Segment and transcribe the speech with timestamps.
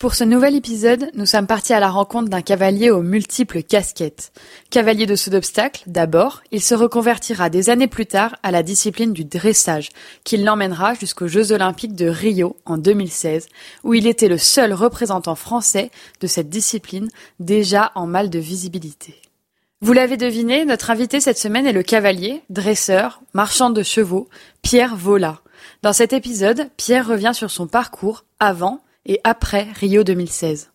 [0.00, 4.32] Pour ce nouvel épisode, nous sommes partis à la rencontre d'un cavalier aux multiples casquettes.
[4.70, 9.12] Cavalier de saut d'obstacle, d'abord, il se reconvertira des années plus tard à la discipline
[9.12, 9.90] du dressage,
[10.24, 13.50] qui l'emmènera jusqu'aux Jeux Olympiques de Rio en 2016,
[13.84, 15.90] où il était le seul représentant français
[16.22, 19.20] de cette discipline déjà en mal de visibilité.
[19.82, 24.30] Vous l'avez deviné, notre invité cette semaine est le cavalier, dresseur, marchand de chevaux,
[24.62, 25.42] Pierre Vola.
[25.82, 28.80] Dans cet épisode, Pierre revient sur son parcours avant,
[29.10, 30.70] et après Rio 2016.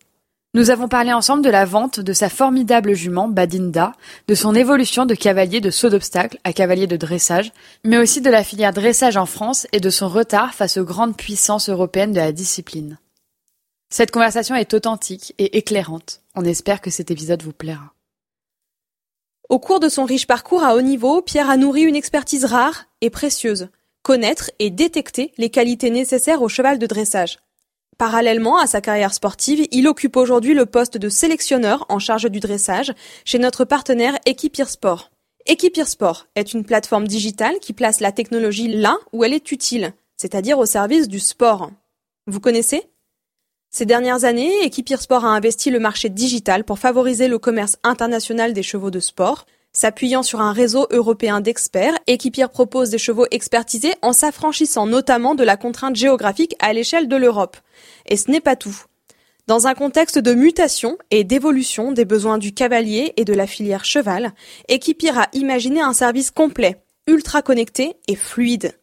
[0.52, 3.92] Nous avons parlé ensemble de la vente de sa formidable jument Badinda,
[4.28, 7.50] de son évolution de cavalier de saut d'obstacle à cavalier de dressage,
[7.82, 11.16] mais aussi de la filière dressage en France et de son retard face aux grandes
[11.16, 12.98] puissances européennes de la discipline.
[13.88, 16.20] Cette conversation est authentique et éclairante.
[16.34, 17.94] On espère que cet épisode vous plaira.
[19.48, 22.84] Au cours de son riche parcours à haut niveau, Pierre a nourri une expertise rare
[23.00, 23.68] et précieuse.
[24.02, 27.38] Connaître et détecter les qualités nécessaires au cheval de dressage.
[27.98, 32.40] Parallèlement à sa carrière sportive, il occupe aujourd'hui le poste de sélectionneur en charge du
[32.40, 32.92] dressage
[33.24, 35.10] chez notre partenaire Equipir Sport.
[35.84, 40.58] Sport est une plateforme digitale qui place la technologie là où elle est utile, c'est-à-dire
[40.58, 41.70] au service du sport.
[42.26, 42.82] Vous connaissez?
[43.70, 48.52] Ces dernières années, Equipir Sport a investi le marché digital pour favoriser le commerce international
[48.52, 49.46] des chevaux de sport,
[49.76, 55.44] S'appuyant sur un réseau européen d'experts, Equipir propose des chevaux expertisés en s'affranchissant notamment de
[55.44, 57.58] la contrainte géographique à l'échelle de l'Europe.
[58.06, 58.84] Et ce n'est pas tout.
[59.46, 63.84] Dans un contexte de mutation et d'évolution des besoins du cavalier et de la filière
[63.84, 64.32] cheval,
[64.70, 68.80] Equipir a imaginé un service complet, ultra connecté et fluide.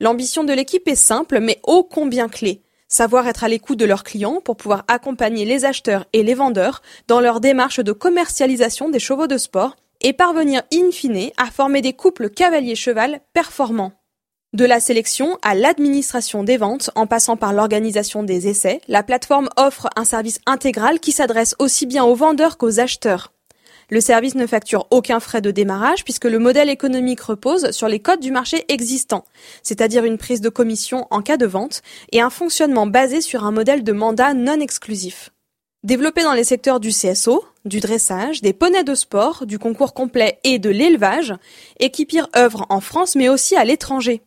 [0.00, 2.64] L'ambition de l'équipe est simple mais ô combien clé.
[2.88, 6.82] Savoir être à l'écoute de leurs clients pour pouvoir accompagner les acheteurs et les vendeurs
[7.06, 11.82] dans leur démarche de commercialisation des chevaux de sport et parvenir in fine à former
[11.82, 13.92] des couples cavalier-cheval performants.
[14.54, 19.50] De la sélection à l'administration des ventes, en passant par l'organisation des essais, la plateforme
[19.56, 23.32] offre un service intégral qui s'adresse aussi bien aux vendeurs qu'aux acheteurs.
[23.90, 28.00] Le service ne facture aucun frais de démarrage puisque le modèle économique repose sur les
[28.00, 29.24] codes du marché existant,
[29.62, 31.82] c'est-à-dire une prise de commission en cas de vente
[32.12, 35.30] et un fonctionnement basé sur un modèle de mandat non exclusif.
[35.88, 40.38] Développé dans les secteurs du CSO, du dressage, des poneys de sport, du concours complet
[40.44, 41.32] et de l'élevage,
[41.80, 44.20] Equipir œuvre en France mais aussi à l'étranger.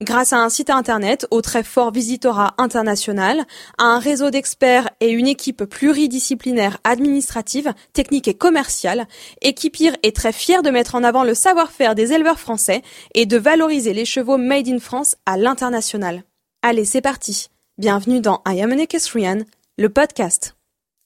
[0.00, 3.44] Grâce à un site internet au très fort visitorat international,
[3.76, 9.06] à un réseau d'experts et une équipe pluridisciplinaire administrative, technique et commerciale,
[9.42, 12.80] Equipir est très fier de mettre en avant le savoir-faire des éleveurs français
[13.14, 16.22] et de valoriser les chevaux made in France à l'international.
[16.62, 17.48] Allez, c'est parti.
[17.76, 19.40] Bienvenue dans I Am an Equestrian,
[19.76, 20.55] le podcast.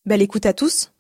[0.07, 0.93] Belle écoute à tous.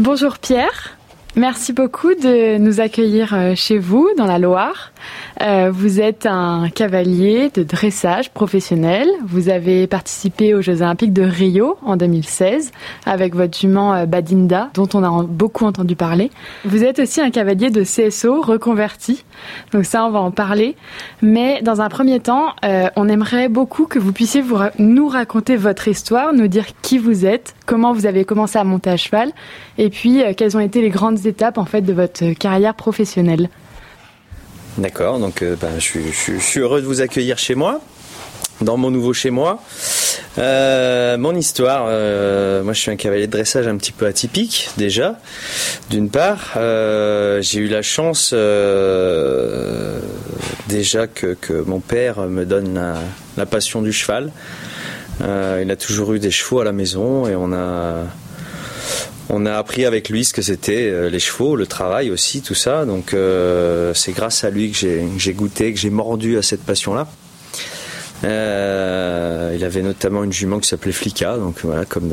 [0.00, 0.98] Bonjour Pierre,
[1.36, 4.93] merci beaucoup de nous accueillir euh, chez vous dans la Loire.
[5.42, 9.08] Euh, vous êtes un cavalier de dressage professionnel.
[9.26, 12.72] Vous avez participé aux Jeux Olympiques de Rio en 2016
[13.04, 16.30] avec votre jument euh, Badinda, dont on a beaucoup entendu parler.
[16.64, 19.24] Vous êtes aussi un cavalier de CSO reconverti.
[19.72, 20.76] Donc ça, on va en parler.
[21.20, 24.42] Mais dans un premier temps, euh, on aimerait beaucoup que vous puissiez
[24.78, 28.90] nous raconter votre histoire, nous dire qui vous êtes, comment vous avez commencé à monter
[28.90, 29.32] à cheval,
[29.78, 33.48] et puis quelles ont été les grandes étapes en fait de votre carrière professionnelle.
[34.76, 36.00] D'accord, donc euh, ben, je,
[36.40, 37.80] suis, heureux de vous accueillir chez moi,
[38.60, 39.62] dans mon nouveau chez moi.
[40.38, 44.70] Euh, mon histoire, euh, moi je suis un cavalier de dressage un petit peu atypique
[44.76, 45.20] déjà,
[45.90, 46.54] d'une part.
[46.54, 48.34] J'ai eu la chance
[50.68, 51.36] déjà que,
[51.66, 52.94] mon père me donne la,
[53.36, 54.32] la passion du cheval.
[55.20, 58.06] il a toujours eu des chevaux à la maison et on a
[59.30, 62.54] on a appris avec lui ce que c'était euh, les chevaux, le travail aussi, tout
[62.54, 62.84] ça.
[62.84, 64.78] Donc euh, c'est grâce à lui que
[65.16, 67.08] j'ai goûté, que j'ai mordu à cette passion-là.
[68.22, 72.10] Euh, il avait notamment une jument qui s'appelait Flicka, donc voilà, comme,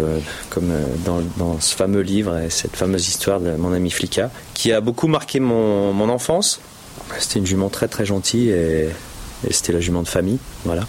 [1.06, 5.08] dans, ce fameux livre et cette fameuse histoire de mon ami Flicka, qui a beaucoup
[5.08, 6.60] marqué mon, enfance.
[7.20, 8.90] C'était une jument très très gentille et,
[9.48, 10.86] et c'était la jument de famille, voilà.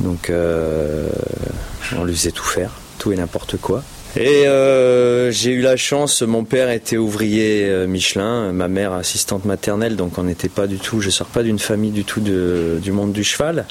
[0.00, 3.82] Donc on lui faisait tout faire, tout et n'importe quoi.
[4.20, 9.44] Et euh, j'ai eu la chance, mon père était ouvrier euh, Michelin, ma mère assistante
[9.44, 12.90] maternelle, donc on n'était pas du tout, je sors pas d'une famille du tout du
[12.90, 13.64] monde du cheval,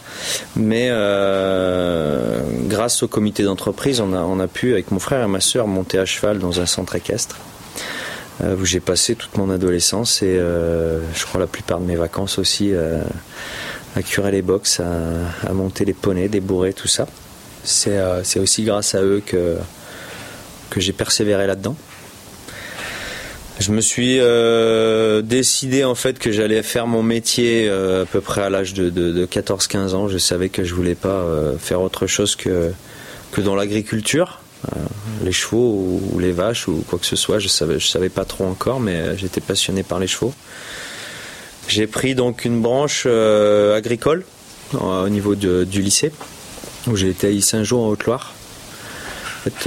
[0.55, 5.67] mais euh, grâce au comité d'entreprise, on a, pu avec mon frère et ma soeur
[5.67, 7.35] monter à cheval dans un centre équestre
[8.41, 12.71] où j'ai passé toute mon adolescence et je crois la plupart de mes vacances aussi
[12.73, 17.05] à curer les box, à, monter les poneys, débourrer tout ça.
[17.65, 19.57] C'est aussi grâce à eux que
[20.69, 21.75] que j'ai persévéré là-dedans.
[23.59, 28.21] Je me suis euh, décidé en fait que j'allais faire mon métier euh, à peu
[28.21, 30.07] près à l'âge de, 14-15 ans.
[30.07, 32.71] Je savais que je voulais pas euh, faire autre chose que,
[33.31, 34.41] que dans l'agriculture,
[35.23, 37.39] les chevaux ou, les vaches ou quoi que ce soit.
[37.39, 40.33] Je savais, je savais pas trop encore, mais j'étais passionné par les chevaux.
[41.67, 44.23] J'ai pris donc une branche agricole
[44.79, 46.11] au niveau du lycée
[46.85, 48.36] où j'ai été à Saint-Jean en Haute-Loire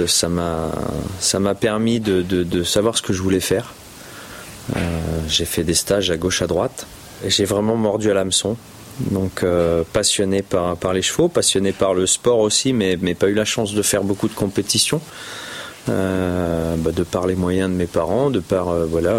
[0.06, 0.70] ça m'a
[1.18, 3.74] ça m'a permis de, savoir ce que je voulais faire.
[4.76, 4.78] Euh,
[5.28, 6.86] j'ai fait des stages à gauche à droite
[7.26, 8.56] j'ai vraiment mordu à l'hameçon.
[9.10, 13.28] Donc euh, passionné par, par les chevaux, passionné par le sport aussi, mais, mais pas
[13.28, 15.00] eu la chance de faire beaucoup de compétitions.
[15.88, 19.16] Euh, bah, de par les moyens de mes parents, de par voilà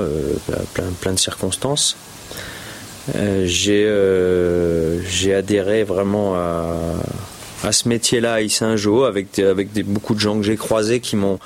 [0.73, 1.95] plein, plein de circonstances.
[3.43, 3.85] j'ai
[5.35, 6.75] adhéré vraiment à,
[7.63, 11.15] à ce métier-là à Saint-Jean avec, avec des, beaucoup de gens que j'ai croisés qui
[11.15, 11.39] m'ont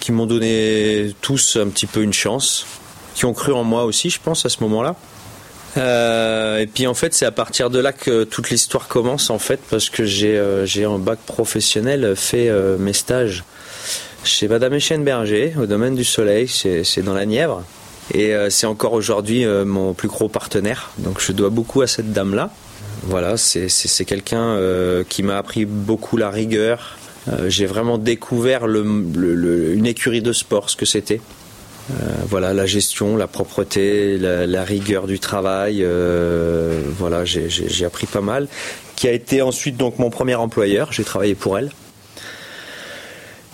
[0.00, 2.66] qui m'ont donné tous un petit peu une chance,
[3.14, 4.94] qui ont cru en moi aussi, je pense, à ce moment-là.
[5.76, 9.38] Euh, et puis en fait, c'est à partir de là que toute l'histoire commence en
[9.38, 13.44] fait, parce que j'ai euh, j'ai en bac professionnel fait euh, mes stages
[14.24, 17.62] chez Madame Etienne Berger au domaine du soleil, c'est dans la Nièvre.
[18.14, 22.50] Et c'est encore aujourd'hui mon plus gros partenaire, donc je dois beaucoup à cette dame-là.
[23.08, 26.98] Voilà, c'est quelqu'un euh, qui m'a appris beaucoup la rigueur.
[27.28, 31.20] Euh, j'ai vraiment découvert une écurie de sport, ce que c'était.
[31.92, 31.94] Euh,
[32.28, 35.86] voilà, la gestion, la propreté, la, rigueur du travail.
[36.98, 38.48] voilà, j'ai appris pas mal.
[38.96, 40.92] Qui a été ensuite donc mon premier employeur.
[40.92, 41.70] J'ai travaillé pour elle.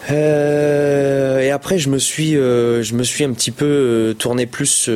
[0.08, 4.88] et après, je me suis, je me suis un petit peu tourné plus.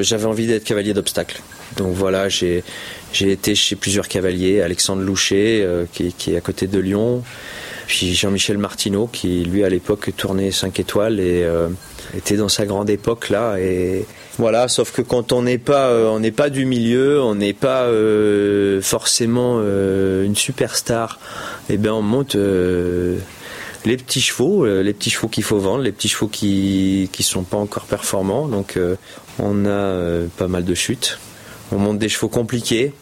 [0.00, 1.42] J'avais envie d'être cavalier d'obstacles.
[1.76, 2.64] Donc voilà, j'ai
[3.12, 7.22] j'ai été chez plusieurs cavaliers, Alexandre Louchet, euh, qui, est à côté de Lyon,
[7.86, 11.68] puis Jean-Michel Martineau, qui lui à l'époque tournait 5 étoiles et euh,
[12.16, 13.56] était dans sa grande époque là.
[13.58, 14.04] Et
[14.38, 17.88] voilà, sauf que quand on n'est pas, euh, pas du milieu, on n'est pas
[18.82, 21.18] forcément une superstar,
[21.70, 22.36] et eh bien on monte
[23.84, 27.42] les petits chevaux, les petits chevaux qu'il faut vendre, les petits chevaux qui qui sont
[27.42, 28.48] pas encore performants.
[28.48, 28.78] Donc
[29.38, 31.18] on a pas mal de chutes.
[31.72, 32.92] On monte des chevaux compliqués.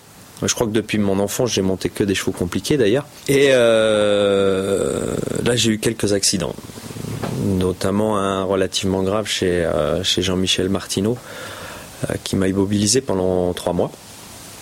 [0.42, 3.06] Je crois que depuis mon enfance, j'ai monté que des chevaux compliqués d'ailleurs.
[3.28, 5.14] Et euh,
[5.44, 6.54] là, j'ai eu quelques accidents,
[7.44, 11.16] notamment un relativement grave chez, euh, Jean-Michel Martineau,
[12.10, 13.90] euh, qui m'a immobilisé pendant trois mois.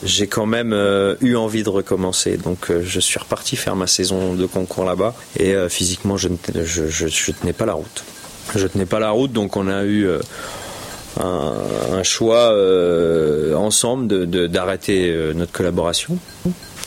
[0.04, 0.76] J'ai quand même
[1.22, 5.14] eu envie de recommencer, donc je suis reparti faire ma saison de concours là-bas.
[5.38, 8.04] Et physiquement, je ne je, tenais pas la route.
[8.54, 10.06] Je tenais pas la route, donc on a eu
[11.20, 16.18] un, choix euh, ensemble d'arrêter de, euh, notre collaboration.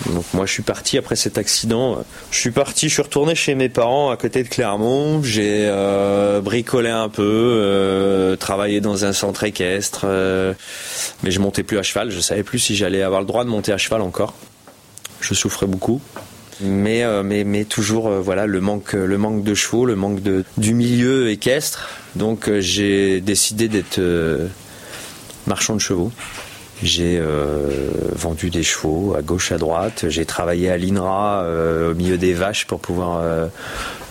[0.06, 2.04] Donc moi je suis parti après cet accident.
[2.30, 5.24] Je suis parti, je suis retourné chez mes parents à côté de Clermont.
[5.24, 10.06] J'ai euh, bricolé un peu, travaillé dans un centre équestre,
[11.24, 12.12] mais je montais plus à cheval.
[12.12, 14.36] Je savais plus si j'allais avoir le droit de monter à cheval encore.
[15.20, 16.00] Je souffrais beaucoup
[16.62, 20.22] mais euh, mais mais toujours euh, voilà le manque le manque de chevaux, le manque
[20.22, 21.90] de du milieu équestre.
[22.16, 24.00] Donc euh, j'ai décidé d'être
[25.46, 26.12] marchand de chevaux.
[26.84, 27.20] J'ai
[28.14, 30.06] vendu des chevaux à gauche à droite.
[30.10, 31.44] J'ai travaillé à l'INRA
[31.90, 33.50] au milieu des vaches pour pouvoir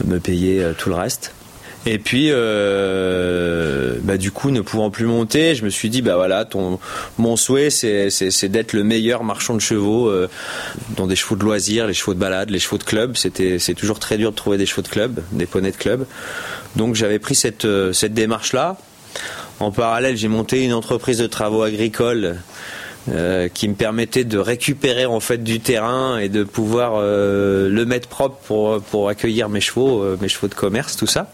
[0.04, 1.35] me payer tout le reste.
[1.88, 6.16] Et puis, euh, bah, du coup, ne pouvant plus monter, je me suis dit, bah
[6.16, 6.48] voilà,
[7.16, 10.28] mon souhait, c'est, d'être le meilleur marchand de chevaux, euh,
[10.96, 13.16] dans des chevaux de loisirs, les chevaux de balade, les chevaux de club.
[13.16, 16.06] C'était, c'est toujours très dur de trouver des chevaux de club, des poneys de club.
[16.74, 18.76] Donc, j'avais pris cette, euh, cette démarche-là.
[19.60, 22.36] En parallèle, j'ai monté une entreprise de travaux agricoles.
[23.54, 28.36] qui me permettait de récupérer en fait du terrain et de pouvoir le mettre propre
[28.44, 31.30] pour, pour accueillir mes chevaux, mes chevaux de commerce, tout ça.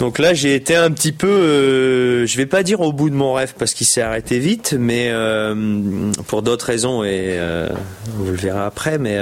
[0.00, 3.14] Donc là, j'ai été un petit peu, euh, je vais pas dire au bout de
[3.14, 7.68] mon rêve parce qu'il s'est arrêté vite, mais euh, pour d'autres raisons et euh,
[8.14, 8.98] vous le verrez après.
[8.98, 9.18] Mais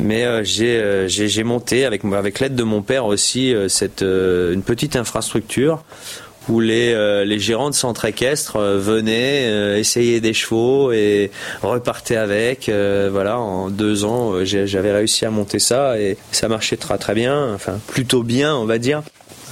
[0.00, 5.84] mais j'ai j'ai monté avec avec l'aide de mon père aussi cette une petite infrastructure
[6.48, 11.30] où les, euh, les gérants de centre équestre euh, venaient euh, essayer des chevaux et
[11.62, 12.70] repartaient avec.
[13.10, 17.52] voilà, en deux ans, j'avais réussi à monter ça et ça marchait très très bien,
[17.54, 19.02] enfin plutôt bien, on va dire.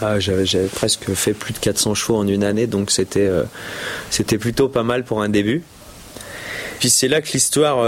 [0.01, 3.31] Ah, j'avais, presque fait plus de 400 chevaux en une année, donc c'était
[4.11, 5.63] c'était plutôt pas mal pour un début.
[6.79, 7.83] Puis c'est là que l'histoire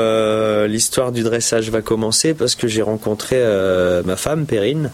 [0.67, 3.37] l'histoire du dressage va commencer parce que j'ai rencontré
[4.07, 4.91] ma femme Perrine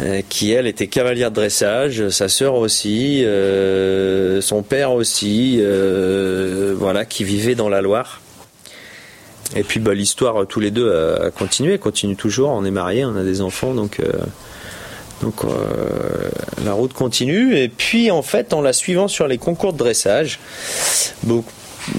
[0.00, 6.74] euh, qui elle était cavalière de dressage, sa sœur aussi, euh, son père aussi, euh,
[6.76, 8.20] voilà, qui vivait dans la Loire.
[9.56, 12.50] Et puis bah, l'histoire tous les deux a, continué, continue toujours.
[12.50, 14.00] On est mariés, on a des enfants, donc
[15.22, 15.42] donc
[16.64, 17.56] la route continue.
[17.56, 20.38] Et puis en fait, en la suivant sur les concours de dressage,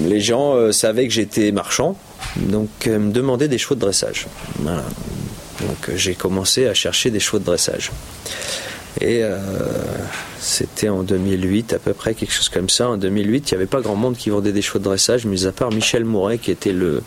[0.04, 1.96] les gens savaient que j'étais marchand,
[2.36, 4.26] donc me demandaient des chevaux de dressage.
[4.58, 4.84] Voilà.
[5.62, 7.90] Donc euh, j'ai commencé à chercher des chevaux de dressage.
[9.00, 9.38] Et euh,
[10.38, 12.88] c'était en 2008 à peu près, quelque chose comme ça.
[12.88, 15.46] En 2008, il n'y avait pas grand monde qui vendait des chevaux de dressage, mis
[15.46, 17.00] à part Michel Mouret qui était le euh,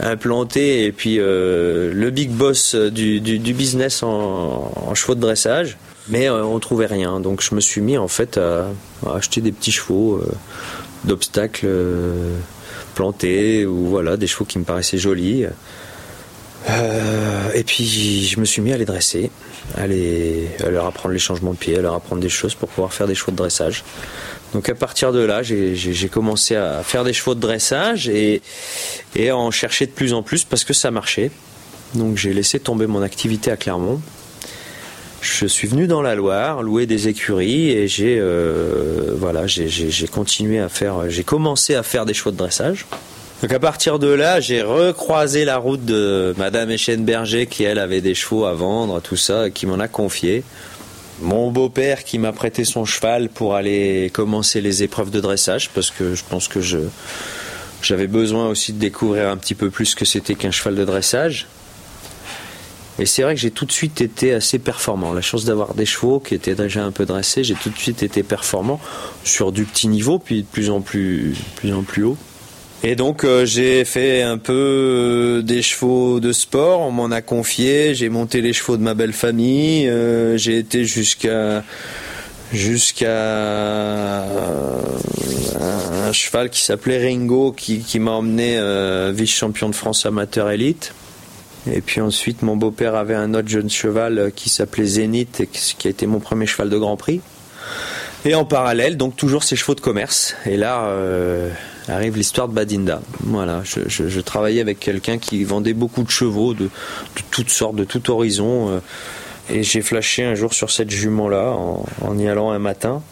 [0.00, 5.76] implanté et puis le big boss du, business en, chevaux de dressage.
[6.08, 8.68] Mais on trouvait rien, donc je me suis mis en fait à,
[9.06, 10.22] à acheter des petits chevaux
[11.04, 11.68] d'obstacles
[12.94, 15.46] plantés ou voilà des chevaux qui me paraissaient jolis.
[16.68, 19.30] Euh, et puis je me suis mis à les dresser,
[19.76, 23.06] à, leur apprendre les changements de pied, à leur apprendre des choses pour pouvoir faire
[23.06, 23.84] des chevaux de dressage.
[24.54, 28.40] Donc à partir de là, j'ai commencé à faire des chevaux de dressage et,
[29.28, 31.30] à en chercher de plus en plus parce que ça marchait.
[31.94, 34.00] Donc j'ai laissé tomber mon activité à Clermont.
[35.20, 40.60] Je suis venu dans la Loire, louer des écuries et j'ai euh, voilà, j'ai continué
[40.60, 42.86] à faire, j'ai commencé à faire des chevaux de dressage.
[43.42, 48.00] Donc à partir de là, j'ai recroisé la route de Madame Berger qui elle avait
[48.00, 50.42] des chevaux à vendre, tout ça, qui m'en a confié.
[51.20, 55.90] Mon beau-père qui m'a prêté son cheval pour aller commencer les épreuves de dressage parce
[55.90, 56.60] que je pense que
[57.82, 60.84] j'avais besoin aussi de découvrir un petit peu plus ce que c'était qu'un cheval de
[60.84, 61.46] dressage.
[63.00, 65.12] Et c'est vrai que j'ai tout de suite été assez performant.
[65.12, 68.02] La chance d'avoir des chevaux qui étaient déjà un peu dressés, j'ai tout de suite
[68.02, 68.80] été performant
[69.22, 72.16] sur du petit niveau, puis de plus en plus, plus en plus haut.
[72.84, 77.22] Et donc euh, j'ai fait un peu euh, des chevaux de sport, on m'en a
[77.22, 81.64] confié, j'ai monté les chevaux de ma belle famille, euh, j'ai été jusqu'à
[82.52, 84.22] jusqu'à
[86.06, 88.58] un cheval qui s'appelait Ringo qui, qui m'a emmené
[89.12, 90.94] vice-champion de France amateur élite.
[91.70, 95.88] Et puis ensuite mon beau-père avait un autre jeune cheval qui s'appelait Zénith et qui
[95.88, 97.20] a été mon premier cheval de Grand Prix.
[98.24, 100.34] Et en parallèle, donc toujours ces chevaux de commerce.
[100.46, 100.90] Et là,
[101.88, 103.00] arrive l'histoire de Badinda.
[103.20, 106.68] Voilà, je, travaillais avec quelqu'un qui vendait beaucoup de chevaux de,
[107.30, 108.70] toutes sortes, de tout horizon.
[108.70, 108.80] Euh,
[109.50, 111.56] et j'ai flashé un jour sur cette jument-là
[112.02, 113.02] en, y allant un matin.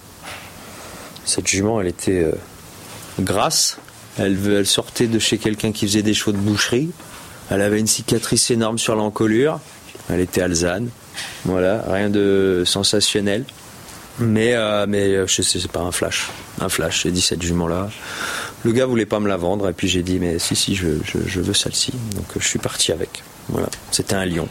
[1.24, 2.32] Cette jument, elle était euh,
[3.18, 3.78] grasse.
[4.18, 6.90] Elle, sortait de chez quelqu'un qui faisait des chevaux de boucherie.
[7.50, 9.60] Elle avait une cicatrice énorme sur l'encolure.
[10.10, 10.88] Elle était alzane.
[11.44, 13.44] Voilà, rien de sensationnel.
[14.18, 16.28] Mais, euh, mais je sais, c'est pas un flash.
[16.60, 17.88] Un flash, j'ai dit cette jument-là.
[18.64, 20.88] Le gars voulait pas me la vendre et puis j'ai dit mais si si je,
[20.88, 21.92] veux celle-ci.
[22.14, 23.22] Donc je suis parti avec.
[23.48, 24.48] Voilà, c'était un lion.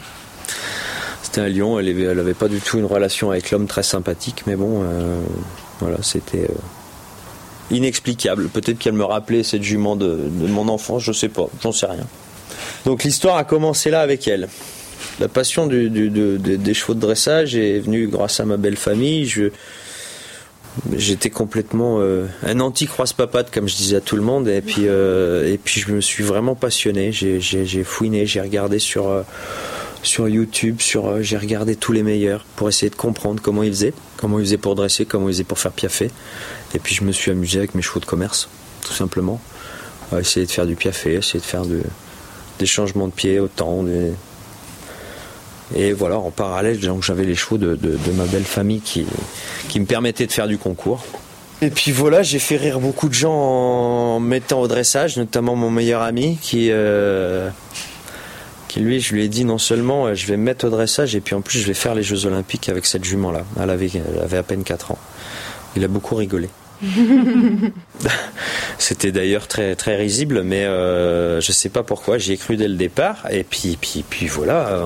[1.24, 4.43] C'était un lion, elle avait, avait pas du tout une relation avec l'homme très sympathique,
[4.47, 5.19] mais bon, euh,
[5.79, 6.55] voilà, c'était euh,
[7.71, 8.47] inexplicable.
[8.47, 12.05] Peut-être qu'elle me rappelait cette jument de, mon enfance, je sais pas, j'en sais rien.
[12.85, 14.47] Donc l'histoire a commencé là avec elle.
[15.19, 19.25] La passion des chevaux de dressage est venue grâce à ma belle famille.
[19.25, 19.50] Je,
[20.96, 24.62] j'étais complètement euh, un anti croise papade comme je disais à tout le monde et
[24.62, 27.12] puis euh, et puis je me suis vraiment passionné.
[27.12, 29.24] J'ai fouiné j'ai regardé sur euh,
[30.03, 33.94] sur YouTube sur j'ai regardé tous les meilleurs pour essayer de comprendre comment ils faisaient
[34.17, 36.12] comment ils faisaient pour dresser comment ils faisaient pour faire piaffer.
[36.74, 38.50] Et puis je me suis amusé avec mes chevaux de commerce
[38.84, 39.41] tout simplement.
[40.12, 41.63] À essayer de faire du piaffer essayer de faire
[42.60, 43.84] des changements de pied au temps
[45.74, 47.77] et voilà, en parallèle, j'avais les chevaux de,
[48.13, 49.05] ma belle famille qui,
[49.67, 51.03] qui me permettaient de faire du concours.
[51.62, 55.72] Et puis voilà, j'ai fait rire beaucoup de gens en mettant au dressage, notamment mon
[55.72, 57.50] meilleur ami qui, euh,
[58.67, 61.15] qui lui, je lui ai dit non seulement euh, je vais me mettre au dressage
[61.15, 63.45] et puis en plus je vais faire les Jeux Olympiques avec cette jument-là.
[63.60, 65.00] Elle avait, elle avait à peine 4 ans.
[65.77, 66.50] Il a beaucoup rigolé.
[68.77, 72.17] C'était d'ailleurs très très risible, mais euh, je sais pas pourquoi.
[72.17, 74.82] J'y ai cru dès le départ, et puis puis puis voilà.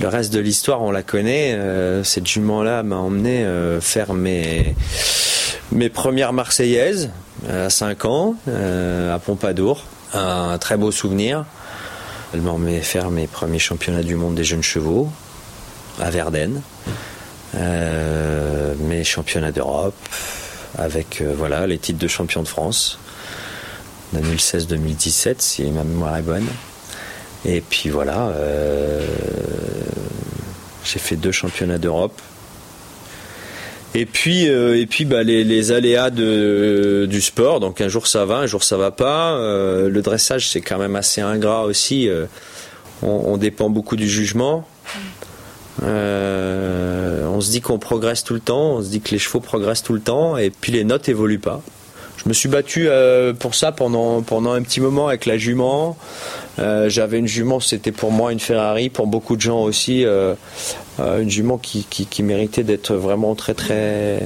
[0.00, 1.54] le reste de l'histoire, on la connaît.
[1.54, 4.74] Euh, cette jument-là m'a emmené euh, faire mes
[5.72, 7.10] mes premières Marseillaises
[7.48, 9.84] à 5 ans à Pompadour.
[10.12, 11.44] Un très beau souvenir.
[12.34, 15.08] Elle m'a emmené faire mes premiers championnats du monde des jeunes chevaux
[16.00, 16.60] à Verden.
[17.56, 19.96] Euh, mes championnats d'Europe,
[20.78, 22.98] avec voilà les titres de champion de France
[24.14, 26.46] 2016-2017 si ma mémoire est bonne.
[27.44, 28.32] Et puis voilà,
[30.84, 32.20] j'ai fait deux championnats d'Europe.
[33.94, 37.60] Et puis, et puis bah, les, aléas de, du sport.
[37.60, 39.36] Donc un jour ça va, un jour ça va pas.
[39.38, 42.10] le dressage c'est quand même assez ingrat aussi.
[43.02, 44.66] on, dépend beaucoup du jugement.
[45.82, 49.40] Euh, on se dit qu'on progresse tout le temps, on se dit que les chevaux
[49.40, 51.62] progressent tout le temps, et puis les notes évoluent pas.
[52.22, 55.96] Je me suis battu euh, pour ça pendant, pendant un petit moment avec la jument.
[56.58, 60.04] Euh, j'avais une jument, c'était pour moi une Ferrari, pour beaucoup de gens aussi,
[60.98, 64.20] une jument qui, qui, méritait d'être vraiment très très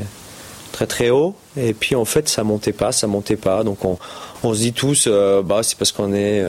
[0.72, 1.36] très très haut.
[1.56, 3.62] Et puis en fait, ça montait pas, ça montait pas.
[3.62, 3.96] Donc on,
[4.42, 6.44] on se dit tous, bah c'est parce qu'on est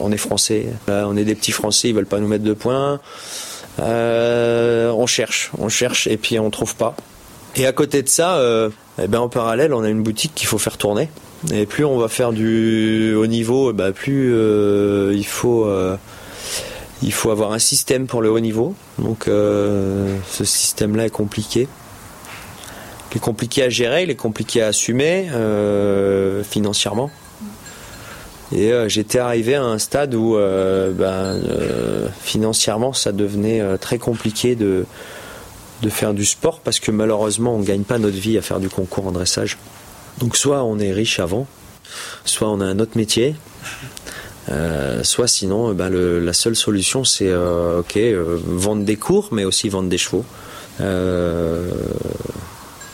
[0.00, 0.66] on est français.
[0.88, 2.98] on est des petits français, ils veulent pas nous mettre de points.
[3.80, 6.96] Euh, on cherche, on cherche et puis on trouve pas.
[7.56, 8.70] Et à côté de ça, euh,
[9.02, 11.08] eh ben en parallèle, on a une boutique qu'il faut faire tourner.
[11.52, 15.70] Et plus on va faire du haut niveau, bah plus euh, il faut
[17.02, 18.74] il faut avoir un système pour le haut niveau.
[18.98, 21.68] Donc ce système-là est compliqué.
[23.12, 25.28] Il est compliqué à gérer, il est compliqué à assumer
[26.42, 27.10] financièrement.
[28.52, 33.98] Et euh, j'étais arrivé à un stade où euh, ben, euh, financièrement ça devenait très
[33.98, 34.86] compliqué de,
[35.82, 38.60] de faire du sport parce que malheureusement on ne gagne pas notre vie à faire
[38.60, 39.58] du concours en dressage.
[40.18, 41.46] Donc soit on est riche avant,
[42.24, 43.36] soit on a un autre métier,
[45.02, 50.24] soit sinon ben, la seule solution c'est vendre des cours mais aussi vendre des chevaux.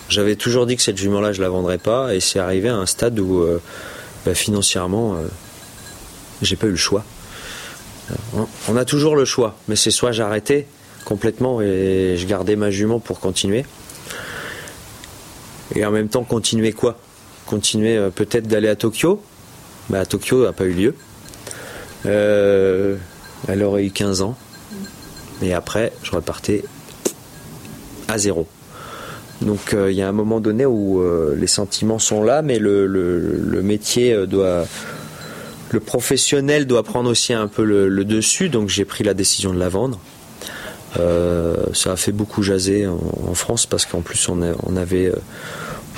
[0.08, 2.76] J'avais toujours dit que cette jument là je la vendrais pas et c'est arrivé à
[2.76, 3.46] un stade où
[4.26, 5.16] ben, financièrement
[6.44, 7.04] j'ai pas eu le choix.
[8.68, 10.66] On a toujours le choix, mais c'est soit j'arrêtais
[11.04, 13.64] complètement et je gardais ma jument pour continuer.
[15.74, 16.98] Et en même temps, continuer quoi?
[17.46, 19.22] Continuer euh, peut-être d'aller à Tokyo?
[19.90, 20.94] Bah, à Tokyo n'a pas eu lieu.
[22.06, 22.96] Euh,
[23.48, 24.36] elle aurait eu 15 ans.
[25.42, 26.64] Et après, je repartais
[28.08, 28.46] à zéro.
[29.40, 31.02] Donc euh, il y a un moment donné où
[31.34, 34.64] les sentiments sont là, mais le métier doit,
[35.70, 39.58] le professionnel doit prendre aussi un peu le, dessus, donc j'ai pris la décision de
[39.58, 39.98] la vendre.
[40.98, 44.40] Euh, ça a fait beaucoup jaser en, France parce qu'en plus on,
[44.76, 45.16] avait, euh,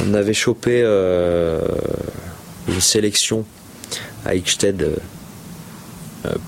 [0.02, 1.60] on avait chopé euh,
[2.66, 3.44] une sélection
[4.24, 4.82] à Eichstätt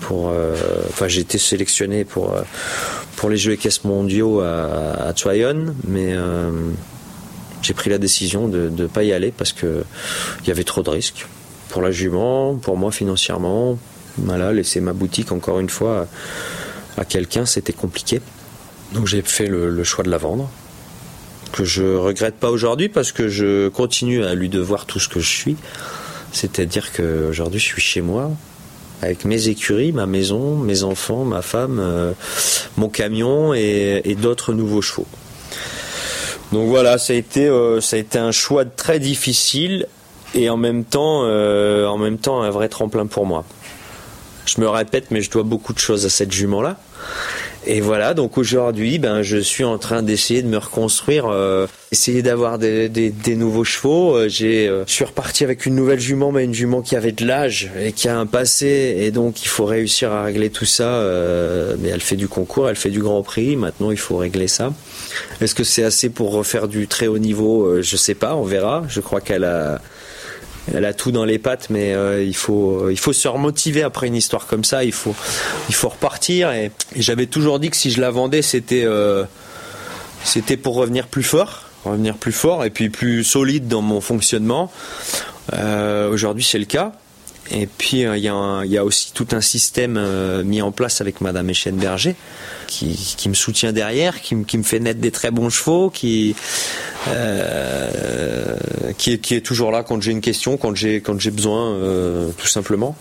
[0.00, 0.32] pour,
[0.88, 2.32] enfin j'ai été sélectionné pour
[3.28, 5.14] les Jeux équestres mondiaux à, à
[5.86, 6.16] mais
[7.62, 9.84] j'ai pris la décision de ne pas y aller parce que
[10.42, 11.26] il y avait trop de risques
[11.78, 13.78] pour la jument, pour moi financièrement.
[14.16, 16.08] Voilà, laisser ma boutique encore une fois
[16.96, 18.20] à, quelqu'un, c'était compliqué.
[18.94, 20.50] Donc j'ai fait le, choix de la vendre,
[21.52, 25.20] que je regrette pas aujourd'hui parce que je continue à lui devoir tout ce que
[25.20, 25.56] je suis.
[26.32, 28.32] C'est-à-dire qu'aujourd'hui je suis chez moi,
[29.00, 32.12] avec mes écuries, ma maison, mes enfants, ma femme, euh,
[32.76, 35.06] mon camion et, d'autres nouveaux chevaux.
[36.50, 39.86] Donc voilà, ça a été, euh, ça a été un choix très difficile
[40.34, 43.44] et en même temps, euh, en même temps, un vrai tremplin pour moi.
[44.46, 46.76] Je me répète, mais je dois beaucoup de choses à cette jument-là.
[47.66, 52.22] Et voilà, donc aujourd'hui, ben, je suis en train d'essayer de me reconstruire, euh, essayer
[52.22, 54.16] d'avoir des, nouveaux chevaux.
[54.16, 57.26] Euh, j'ai, je suis reparti avec une nouvelle jument, mais une jument qui avait de
[57.26, 61.02] l'âge et qui a un passé, et donc il faut réussir à régler tout ça.
[61.78, 63.56] mais elle fait du concours, elle fait du Grand Prix.
[63.56, 64.72] Maintenant, il faut régler ça.
[65.42, 67.82] Est-ce que c'est assez pour refaire du très haut niveau?
[67.82, 68.84] Je sais pas, on verra.
[68.88, 69.80] Je crois qu'elle a
[70.74, 73.82] elle a tout dans les pattes, mais euh, il faut euh, il faut se remotiver
[73.82, 74.84] après une histoire comme ça.
[74.84, 75.14] Il faut
[75.68, 76.52] il faut repartir.
[76.52, 79.24] Et, j'avais toujours dit que si je la vendais, c'était euh,
[80.24, 84.70] c'était pour revenir plus fort, revenir plus fort et puis plus solide dans mon fonctionnement.
[85.52, 86.92] Aujourd'hui, c'est le cas.
[87.50, 89.98] Et puis il y, a aussi tout un système
[90.42, 92.14] mis en place avec Madame Etienne Berger
[92.68, 96.36] qui, me soutient derrière, qui, me fait naître des très bons chevaux, qui
[97.08, 98.56] euh,
[98.98, 102.96] qui, est, toujours là quand j'ai une question, quand j'ai besoin, euh, tout simplement.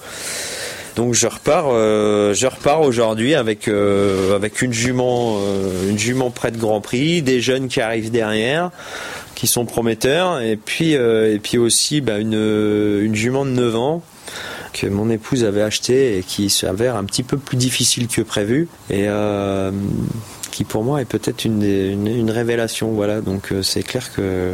[0.95, 5.39] Donc je repars, euh, je repars aujourd'hui avec une jument,
[5.87, 8.71] une jument près de Grand Prix, des jeunes qui arrivent derrière,
[9.35, 14.01] qui sont prometteurs, et puis et puis aussi bah, une une jument de 9 ans
[14.79, 18.67] que mon épouse avait acheté et qui s'avère un petit peu plus difficile que prévu
[18.89, 19.71] et euh,
[20.51, 22.91] qui pour moi est peut-être une, révélation.
[22.91, 24.53] Voilà, donc euh, c'est clair que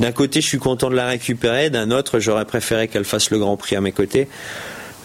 [0.00, 3.38] d'un côté je suis content de la récupérer, d'un autre j'aurais préféré qu'elle fasse le
[3.38, 4.28] Grand Prix à mes côtés.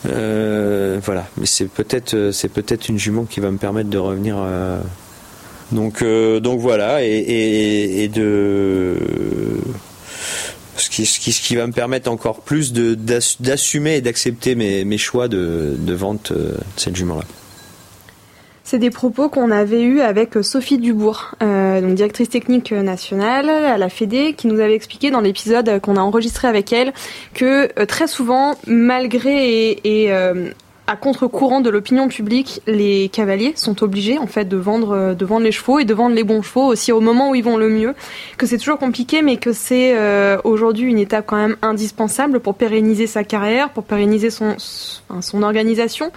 [0.08, 4.38] Euh, voilà, mais c'est peut-être c'est peut-être une jument qui va me permettre de revenir
[5.72, 8.98] Donc, donc voilà, et, de
[10.86, 16.56] ce qui, va me permettre encore plus d'assumer et d'accepter mes, choix de, vente de
[16.78, 17.24] cette jument-là.
[18.68, 23.90] C'est des propos qu'on avait eus avec Sophie Dubourg, euh, directrice technique nationale à la
[23.90, 26.92] Fédé, qui nous avait expliqué dans l'épisode qu'on a enregistré avec elle
[27.36, 30.50] que euh, très souvent, malgré et, euh,
[30.88, 35.26] à contre-courant de l'opinion publique, les cavaliers sont obligés en fait de vendre, euh, de
[35.26, 37.58] vendre les chevaux et de vendre les bons chevaux aussi au moment où ils vont
[37.58, 37.96] le mieux.
[38.38, 42.56] Que c'est toujours compliqué, mais que c'est euh, aujourd'hui une étape quand même indispensable pour
[42.56, 46.12] pérenniser sa carrière, pour pérenniser son, son organisation.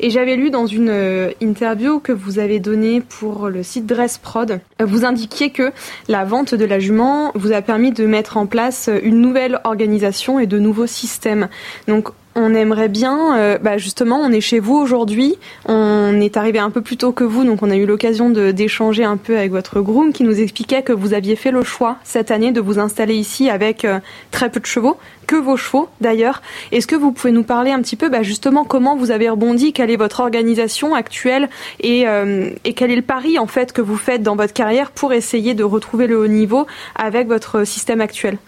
[0.00, 4.18] Et j'avais lu dans une euh, interview que vous avez donnée pour le site Dress
[4.18, 5.72] Prod, vous indiquiez que
[6.08, 10.38] la vente de la jument vous a permis de mettre en place une nouvelle organisation
[10.38, 11.48] et de nouveaux systèmes.
[11.88, 15.36] Donc on aimerait bien, euh, bah justement, on est chez vous aujourd'hui.
[15.66, 19.04] On est arrivé un peu plus tôt que vous, donc on a eu l'occasion d'échanger
[19.04, 22.30] un peu avec votre groom qui nous expliquait que vous aviez fait le choix cette
[22.30, 23.98] année de vous installer ici avec euh,
[24.30, 26.40] très peu de chevaux, que vos chevaux d'ailleurs.
[26.70, 29.72] Est-ce que vous pouvez nous parler un petit peu, bah, justement, comment vous avez rebondi,
[29.72, 31.48] quelle est votre organisation actuelle
[31.80, 34.92] et, euh, et quel est le pari en fait que vous faites dans votre carrière
[34.92, 38.38] pour essayer de retrouver le haut niveau avec votre système actuel?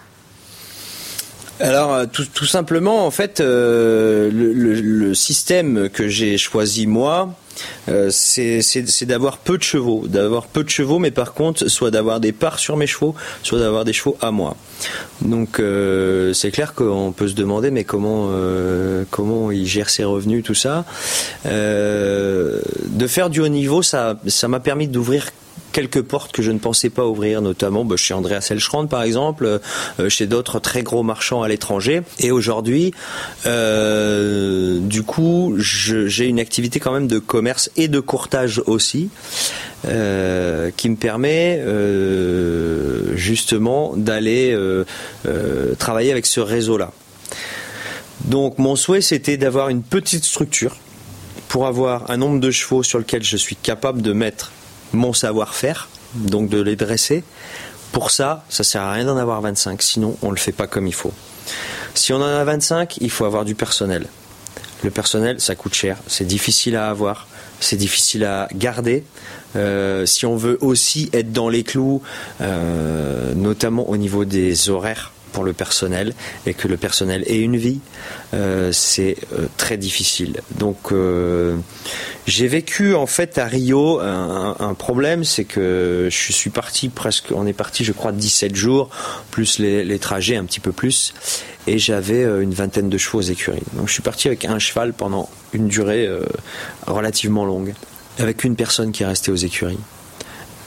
[1.62, 7.34] Alors euh, tout, simplement, en fait, euh, le, système que j'ai choisi moi,
[7.88, 12.18] euh, c'est d'avoir peu de chevaux, d'avoir peu de chevaux, mais par contre, soit d'avoir
[12.18, 14.56] des parts sur mes chevaux, soit d'avoir des chevaux à moi.
[15.20, 15.62] Donc
[16.34, 18.30] c'est clair qu'on peut se demander, mais comment
[19.10, 20.84] comment il gère ses revenus, tout ça.
[21.44, 25.26] de faire du haut niveau, ça ça m'a permis d'ouvrir
[25.72, 29.60] quelques portes que je ne pensais pas ouvrir, notamment bah, chez Andrea Selschrand par exemple,
[29.98, 32.02] euh, chez d'autres très gros marchands à l'étranger.
[32.18, 32.92] Et aujourd'hui,
[33.46, 39.10] euh, du coup, j'ai une activité quand même de commerce et de courtage aussi.
[39.84, 41.60] Euh, qui me permet
[43.16, 44.56] justement d'aller
[45.78, 46.92] travailler avec ce réseau-là.
[48.26, 50.76] Donc mon souhait c'était d'avoir une petite structure
[51.48, 54.52] pour avoir un nombre de chevaux sur lequel je suis capable de mettre
[54.92, 57.24] mon savoir-faire, donc de les dresser.
[57.92, 60.66] Pour ça, ça sert à rien d'en avoir 25, sinon on ne le fait pas
[60.66, 61.12] comme il faut.
[61.94, 64.06] Si on en a 25, il faut avoir du personnel.
[64.82, 67.28] Le personnel, ça coûte cher, c'est difficile à avoir,
[67.60, 69.04] c'est difficile à garder.
[69.54, 72.02] Euh, si on veut aussi être dans les clous,
[72.40, 76.14] euh, notamment au niveau des horaires, pour le personnel
[76.46, 77.80] et que le personnel ait une vie,
[78.34, 80.40] euh, c'est euh, très difficile.
[80.58, 81.56] Donc euh,
[82.26, 87.46] j'ai vécu en fait à Rio un, problème, c'est que je suis parti presque, on
[87.46, 88.90] est parti je crois 17 jours,
[89.30, 91.14] plus les, trajets un petit peu plus,
[91.66, 93.62] et j'avais une vingtaine de chevaux aux écuries.
[93.74, 96.08] Donc je suis parti avec un cheval pendant une durée
[96.86, 97.74] relativement longue,
[98.18, 99.80] avec une personne qui est restée aux écuries.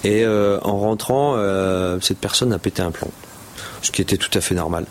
[0.04, 1.38] Et en rentrant,
[2.02, 3.12] cette personne a pété un plomb
[3.86, 4.86] ce qui était tout à fait normal.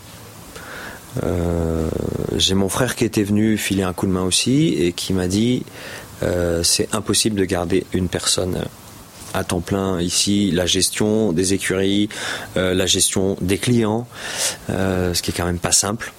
[1.23, 1.89] Euh,
[2.37, 5.29] j'ai mon frère qui était venu filer un coup de main aussi et qui m'a
[5.29, 5.65] dit
[6.23, 8.65] euh, c'est impossible de garder une personne
[9.33, 12.09] à temps plein ici, la gestion des écuries,
[12.57, 14.07] euh, la gestion des clients,
[14.69, 16.13] ce qui est quand même pas simple.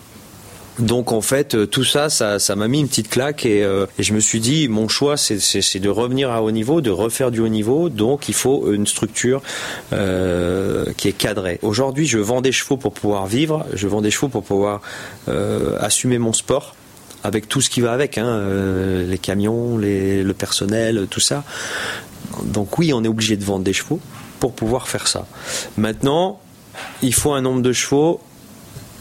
[0.80, 4.14] Donc en fait, euh, tout ça, ça, m'a mis une petite claque euh, et, je
[4.14, 7.48] me suis dit, mon choix, c'est de revenir à haut niveau, de refaire du haut
[7.48, 7.90] niveau.
[7.90, 9.42] Donc il faut une structure
[9.94, 11.60] euh, qui est cadrée.
[11.62, 14.82] Aujourd'hui, je vends des chevaux pour pouvoir vivre, je vends des chevaux pour pouvoir
[15.80, 16.76] assumer mon sport
[17.24, 18.40] avec tout ce qui va avec, hein,
[19.08, 21.44] les camions, le personnel, tout ça.
[22.44, 24.00] Donc oui, on est obligé de vendre des chevaux
[24.40, 25.26] pour pouvoir faire ça.
[25.78, 26.40] Maintenant,
[27.02, 28.20] il faut un nombre de chevaux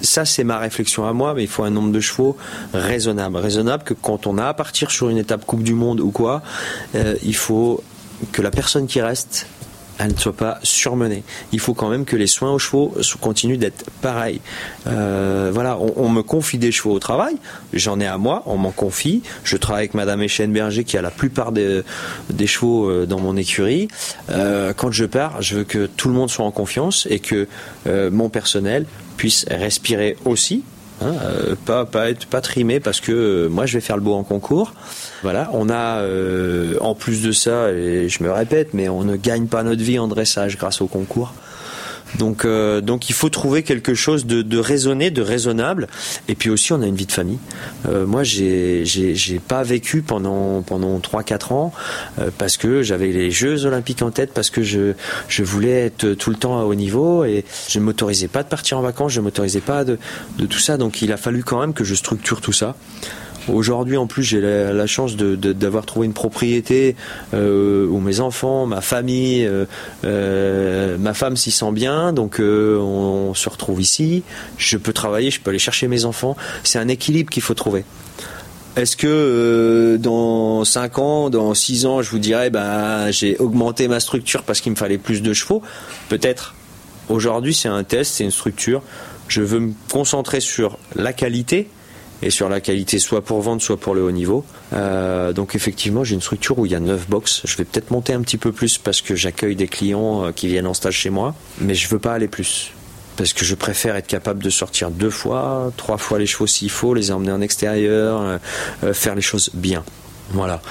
[0.00, 2.37] ça, c'est ma réflexion à moi, mais il faut un nombre de chevaux
[2.72, 3.37] raisonnable.
[3.37, 6.42] Raisonnable que quand on a à partir sur une étape Coupe du Monde ou quoi,
[6.94, 7.83] euh, il faut
[8.33, 9.46] que la personne qui reste
[9.96, 11.22] elle ne soit pas surmenée.
[11.52, 14.40] Il faut quand même que les soins aux chevaux continuent d'être pareils.
[14.88, 17.37] Euh, voilà, on, me confie des chevaux au travail,
[17.72, 19.22] j'en ai à moi, on m'en confie.
[19.44, 21.85] Je travaille avec Madame Échène Berger qui a la plupart des,
[22.44, 23.87] chevaux euh, dans mon écurie.
[24.28, 27.46] quand je pars, je veux que tout le monde soit en confiance et que
[27.87, 30.64] mon personnel puisse respirer aussi,
[31.00, 32.40] hein, euh, pas, pas être pas
[32.83, 34.74] parce que euh, moi je vais faire le beau en concours.
[35.22, 39.16] Voilà, on a euh, en plus de ça, et je me répète, mais on ne
[39.16, 41.33] gagne pas notre vie en dressage grâce au concours.
[42.18, 45.88] Donc, euh, donc il faut trouver quelque chose de, de, raisonné, de raisonnable.
[46.29, 47.38] Et puis aussi, on a une vie de famille.
[47.88, 51.72] Euh, moi, j'ai, j'ai, pas vécu pendant pendant trois quatre ans
[52.18, 54.92] euh, parce que j'avais les Jeux Olympiques en tête, parce que je
[55.29, 58.48] je voulais être tout le temps à haut niveau et je ne m'autorisais pas de
[58.48, 59.98] partir en vacances, je ne m'autorisais pas de
[60.38, 60.77] de tout ça.
[60.77, 62.77] Donc, il a fallu quand même que je structure tout ça
[63.48, 66.96] Aujourd'hui, en plus, j'ai la, chance d'avoir trouvé une propriété
[67.35, 69.66] euh, où mes enfants, ma famille, euh,
[70.04, 74.22] euh, ma femme s'y sent bien, donc on, se retrouve ici.
[74.57, 76.37] Je peux travailler, je peux aller chercher mes enfants.
[76.62, 77.85] C'est un équilibre qu'il faut trouver.
[78.76, 84.00] Est-ce que dans 5 ans, dans 6 ans, je vous dirais, bah, j'ai augmenté ma
[84.00, 85.62] structure parce qu'il me fallait plus de chevaux?
[86.09, 86.54] Peut-être.
[87.09, 88.83] Aujourd'hui, c'est un test, c'est une structure.
[89.28, 91.68] Je veux me concentrer sur la qualité,
[92.24, 94.46] et sur la qualité, soit pour vendre, soit pour le haut niveau.
[94.72, 97.42] Euh, donc effectivement, j'ai une structure où il y a 9 box.
[97.44, 100.48] Je vais peut-être monter un petit peu plus parce que j'accueille des clients euh, qui
[100.48, 102.72] viennent en stage chez moi, mais je veux pas aller plus.
[103.18, 106.70] Parce que je préfère être capable de sortir deux fois, trois fois les chevaux s'il
[106.70, 108.40] faut, les emmener en extérieur,
[108.82, 109.84] euh, faire les choses bien.
[110.30, 110.62] Voilà.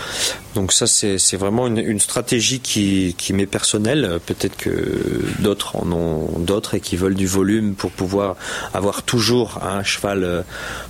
[0.56, 4.20] Donc ça, c'est vraiment une, stratégie qui, qui m'est personnelle.
[4.26, 8.36] Peut-être que d'autres en ont d'autres et qui veulent du volume pour pouvoir
[8.74, 10.44] avoir toujours un cheval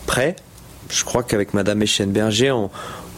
[0.07, 0.37] prêt
[0.89, 2.53] je crois qu'avec Madame Eschenberger,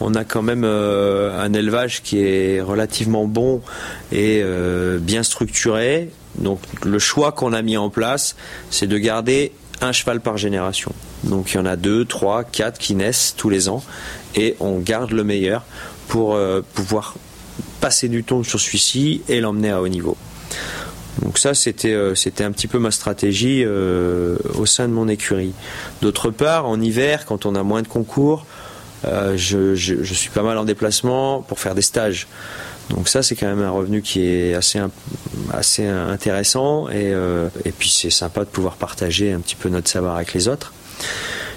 [0.00, 3.60] on, a quand même euh, un élevage qui est relativement bon
[4.12, 6.10] et euh, bien structuré.
[6.38, 8.36] Donc le choix qu'on a mis en place,
[8.70, 10.92] c'est de garder un cheval par génération.
[11.24, 13.82] Donc il y en a deux, trois, quatre qui naissent tous les ans
[14.34, 15.64] et on garde le meilleur
[16.08, 17.14] pour euh, pouvoir
[17.80, 20.16] passer du ton sur celui-ci et l'emmener à haut niveau.
[21.22, 25.08] Donc ça, c'était euh, c'était un petit peu ma stratégie euh, au sein de mon
[25.08, 25.52] écurie.
[26.02, 28.46] D'autre part, en hiver, quand on a moins de concours,
[29.06, 32.26] euh, je, suis pas mal en déplacement pour faire des stages.
[32.90, 34.80] Donc ça, c'est quand même un revenu qui est assez
[35.52, 37.12] assez intéressant et,
[37.64, 40.72] et puis c'est sympa de pouvoir partager un petit peu notre savoir avec les autres.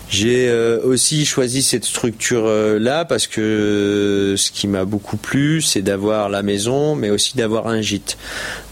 [0.09, 0.51] J'ai
[0.83, 6.95] aussi choisi cette structure-là parce que ce qui m'a beaucoup plu, c'est d'avoir la maison,
[6.95, 8.17] mais aussi d'avoir un gîte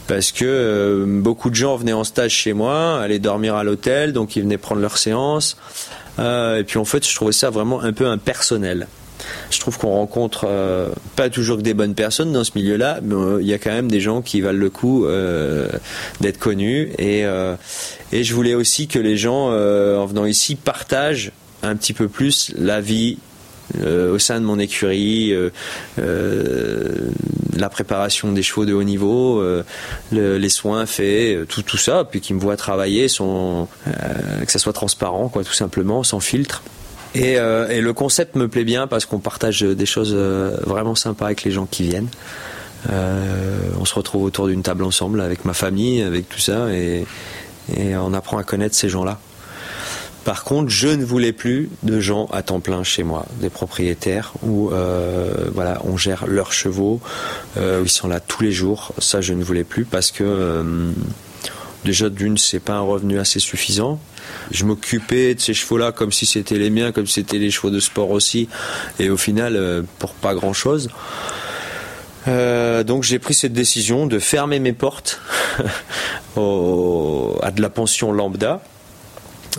[0.07, 4.13] parce que euh, beaucoup de gens venaient en stage chez moi, allaient dormir à l'hôtel,
[4.13, 5.57] donc ils venaient prendre leur séance.
[6.19, 8.87] Euh, et puis en fait, je trouvais ça vraiment un peu impersonnel.
[9.49, 13.15] Je trouve qu'on rencontre euh, pas toujours que des bonnes personnes dans ce milieu-là, mais
[13.41, 15.05] il y a quand même des gens qui valent le coup
[16.21, 16.91] d'être connus.
[16.97, 17.23] Et,
[18.11, 21.31] et je voulais aussi que les gens, en venant ici, partagent
[21.63, 23.17] un petit peu plus la vie
[23.81, 25.49] euh, au sein de mon écurie, euh,
[25.99, 27.09] euh,
[27.55, 29.43] la préparation des chevaux de haut niveau,
[30.11, 35.43] les soins faits, tout, ça, puis qu'ils me voient travailler, que ça soit transparent, quoi,
[35.43, 36.61] tout simplement, sans filtre.
[37.15, 41.51] Et, le concept me plaît bien parce qu'on partage des choses vraiment sympas avec les
[41.51, 42.09] gens qui viennent.
[42.87, 47.05] on se retrouve autour d'une table ensemble avec ma famille, avec tout ça, et
[47.97, 49.17] on apprend à connaître ces gens-là.
[50.27, 54.33] Par contre, je ne voulais plus de gens à temps plein chez moi, des propriétaires
[54.43, 55.49] où euh,
[55.85, 56.99] on gère leurs chevaux,
[57.55, 58.91] euh, ils sont là tous les jours.
[58.97, 60.91] Ça, je ne voulais plus parce que euh,
[61.85, 64.01] déjà d'une, c'est pas un revenu assez suffisant.
[64.51, 67.69] Je m'occupais de ces chevaux-là comme si c'était les miens, comme si c'était les chevaux
[67.69, 68.49] de sport aussi,
[68.99, 70.89] et au final, pour pas grand-chose.
[72.25, 75.21] donc j'ai pris cette décision de fermer mes portes
[76.35, 78.61] à de la pension lambda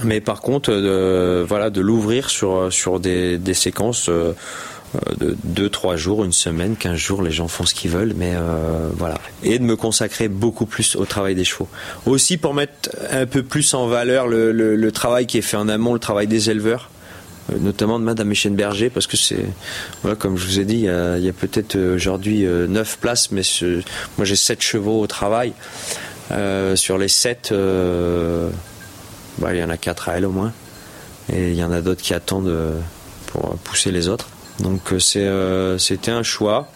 [0.04, 4.32] mais par contre, euh, voilà, de l'ouvrir sur, sur des, séquences euh,
[5.18, 8.34] de 2, 3 jours, une semaine, 15 jours, les gens font ce qu'ils veulent, mais
[8.34, 9.18] euh, voilà.
[9.42, 11.68] Et de me consacrer beaucoup plus au travail des chevaux.
[12.06, 15.94] Aussi pour mettre un peu plus en valeur le, travail qui est fait en amont,
[15.94, 16.90] le travail des éleveurs
[17.60, 19.42] notamment de Madame Berger, parce que c'est,
[20.02, 23.40] voilà, comme je vous ai dit, il y a, a peut-être aujourd'hui 9 places, mais
[24.18, 25.54] moi j'ai 7 chevaux au travail.
[26.74, 27.54] sur les 7,
[29.38, 30.52] bah, il y en a quatre à elle au moins.
[31.32, 32.78] Et il y en a d'autres qui attendent euh,
[33.26, 34.28] pour pousser les autres.
[34.60, 36.68] Donc euh, euh, c'était un choix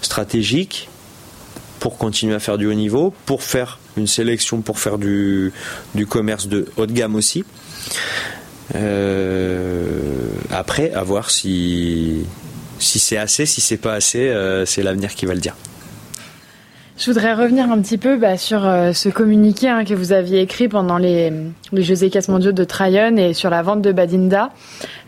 [0.00, 0.88] stratégique
[1.80, 5.52] pour continuer à faire du haut niveau, pour faire une sélection, pour faire du,
[6.08, 7.44] commerce de haut de gamme aussi.
[10.50, 12.24] après, à voir si
[12.78, 14.32] c'est assez, si c'est pas assez,
[14.66, 15.56] c'est l'avenir qui va le dire.
[16.96, 20.40] Je voudrais revenir un petit peu bah, sur euh, ce communiqué hein, que vous aviez
[20.40, 21.32] écrit pendant les,
[21.72, 24.50] les Jeux équestres mondiaux de Tryon et sur la vente de Badinda.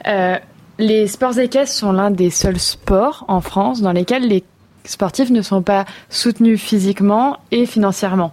[0.09, 0.37] Euh,
[0.79, 4.43] les sports équestres sont l'un des seuls sports en France dans lesquels les
[4.85, 8.33] sportifs ne sont pas soutenus physiquement et financièrement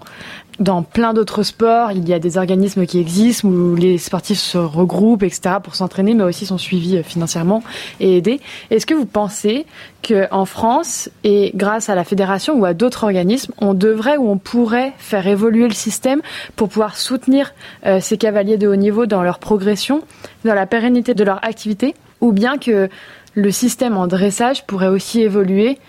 [0.60, 4.58] dans plein d'autres sports, il y a des organismes qui existent où les sportifs se
[4.58, 7.64] regroupent, etc., pour s'entraîner, mais aussi sont suivis euh, financièrement
[8.00, 8.40] et aidés.
[8.70, 9.66] Est-ce que vous pensez
[10.08, 14.38] qu'en France, et grâce à la fédération ou à d'autres organismes, on devrait ou on
[14.38, 16.22] pourrait faire évoluer le système
[16.56, 17.54] pour pouvoir soutenir
[17.86, 20.02] euh, ces cavaliers de haut niveau dans leur progression,
[20.46, 22.90] dans la pérennité de leur activité, ou bien que
[23.36, 25.80] le système en dressage pourrait aussi évoluer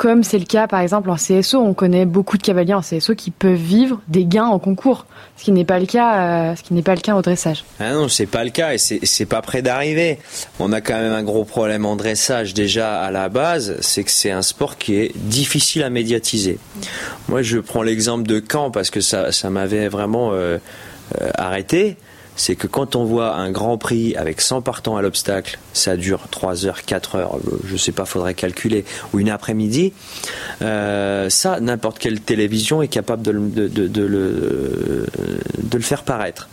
[0.00, 3.14] comme c'est le cas par exemple en CSO, on connaît beaucoup de cavaliers en CSO
[3.14, 5.04] qui peuvent vivre des gains en concours,
[5.36, 7.66] ce qui n'est pas le cas, euh, ce qui n'est pas le cas au dressage.
[7.78, 10.18] Ah non, c'est pas le cas et c'est pas prêt d'arriver.
[10.58, 14.10] On a quand même un gros problème en dressage déjà à la base, c'est que
[14.10, 16.58] c'est un sport qui est difficile à médiatiser.
[17.28, 20.56] Moi, je prends l'exemple de Caen parce que ça, ça m'avait vraiment euh,
[21.20, 21.98] euh, arrêté
[22.40, 26.28] c'est que quand on voit un grand prix avec 100 partants à l'obstacle, ça dure
[26.30, 29.92] 3 heures, 4 heures, euh, je sais pas, faudrait calculer, ou une après-midi,
[30.62, 35.06] euh, ça, n'importe quelle télévision est capable de, de, le,
[35.62, 36.48] de le faire paraître.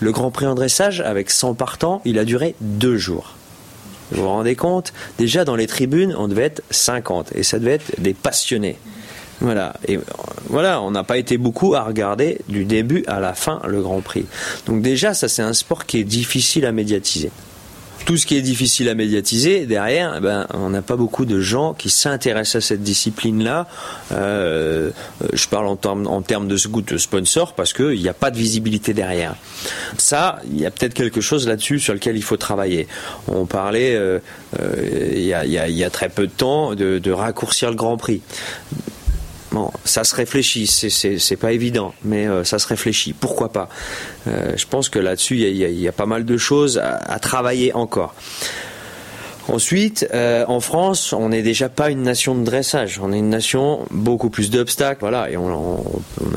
[0.00, 3.36] Le grand prix en dressage, avec 100 partants, il a duré 2 jours.
[4.10, 4.92] Vous vous rendez compte?
[5.16, 8.78] Déjà, dans les tribunes, on devait être 50, et ça devait être des passionnés.
[9.40, 9.74] Voilà.
[9.88, 9.98] Et
[10.48, 14.00] voilà, on n'a pas été beaucoup à regarder du début à la fin le Grand
[14.00, 14.26] Prix.
[14.66, 17.30] Donc déjà, ça c'est un sport qui est difficile à médiatiser.
[18.06, 21.38] Tout ce qui est difficile à médiatiser, derrière, eh ben, on n'a pas beaucoup de
[21.38, 23.66] gens qui s'intéressent à cette discipline-là.
[24.12, 24.90] Euh,
[25.32, 28.94] je parle en, termes, en termes de, sponsor parce qu'il n'y a pas de visibilité
[28.94, 29.36] derrière.
[29.98, 32.88] Ça, il y a peut-être quelque chose là-dessus sur lequel il faut travailler.
[33.28, 34.18] On parlait euh,
[34.60, 38.22] euh, il, y a, très peu de temps de raccourcir le Grand Prix.
[39.52, 43.12] Bon, ça se réfléchit, c'est pas évident, mais euh, ça se réfléchit.
[43.12, 43.68] Pourquoi pas?
[44.28, 47.72] Euh, Je pense que là-dessus, il y, y, a pas mal de choses à travailler
[47.72, 48.14] encore.
[49.50, 53.00] Ensuite, euh, en France, on n'est déjà pas une nation de dressage.
[53.02, 55.00] On est une nation beaucoup plus d'obstacles.
[55.00, 55.80] Voilà, et on,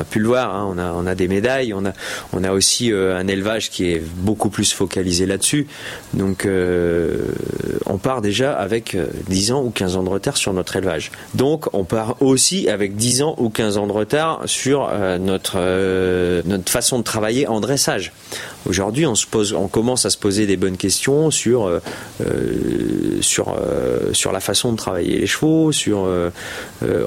[0.00, 0.52] a pu le voir.
[0.52, 0.74] Hein.
[0.96, 1.72] on, a, des médailles.
[1.72, 5.68] On a, aussi euh, un élevage qui est beaucoup plus focalisé là-dessus.
[6.12, 7.26] Donc, euh,
[7.86, 8.96] on part déjà avec
[9.28, 11.12] 10 ans ou 15 ans de retard sur notre élevage.
[11.34, 16.70] Donc, on part aussi avec 10 ans ou 15 ans de retard sur notre, notre
[16.70, 18.12] façon de travailler en dressage.
[18.66, 21.70] Aujourd'hui, on, commence à se poser des bonnes questions sur
[23.20, 26.30] sur la façon de travailler les chevaux, sur, euh,
[26.82, 27.04] euh,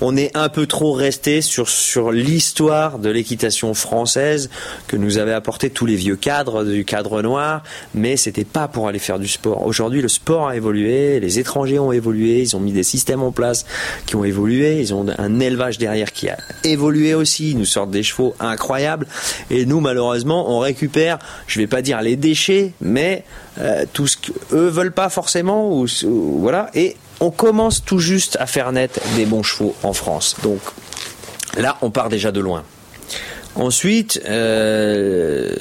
[0.00, 4.50] on, est un peu trop resté sur, sur l'histoire de l'équitation française
[4.86, 7.62] que nous avaient apporté tous les vieux cadres du cadre noir,
[7.94, 9.66] mais c'était pas pour aller faire du sport.
[9.66, 13.32] Aujourd'hui, le sport a évolué, les étrangers ont évolué, ils ont mis des systèmes en
[13.32, 13.66] place
[14.06, 17.90] qui ont évolué, ils ont un élevage derrière qui a évolué aussi, ils nous sortent
[17.90, 19.06] des chevaux incroyables,
[19.50, 23.24] et nous, malheureusement, on récupère, je vais pas dire les déchets, mais
[23.60, 25.86] euh, tout ce qu'eux veulent pas forcément, ou,
[26.40, 30.36] voilà, et on commence tout juste à faire naître des bons chevaux en France.
[30.42, 30.60] Donc
[31.56, 32.64] là, on part déjà de loin.
[33.54, 35.54] Ensuite, euh,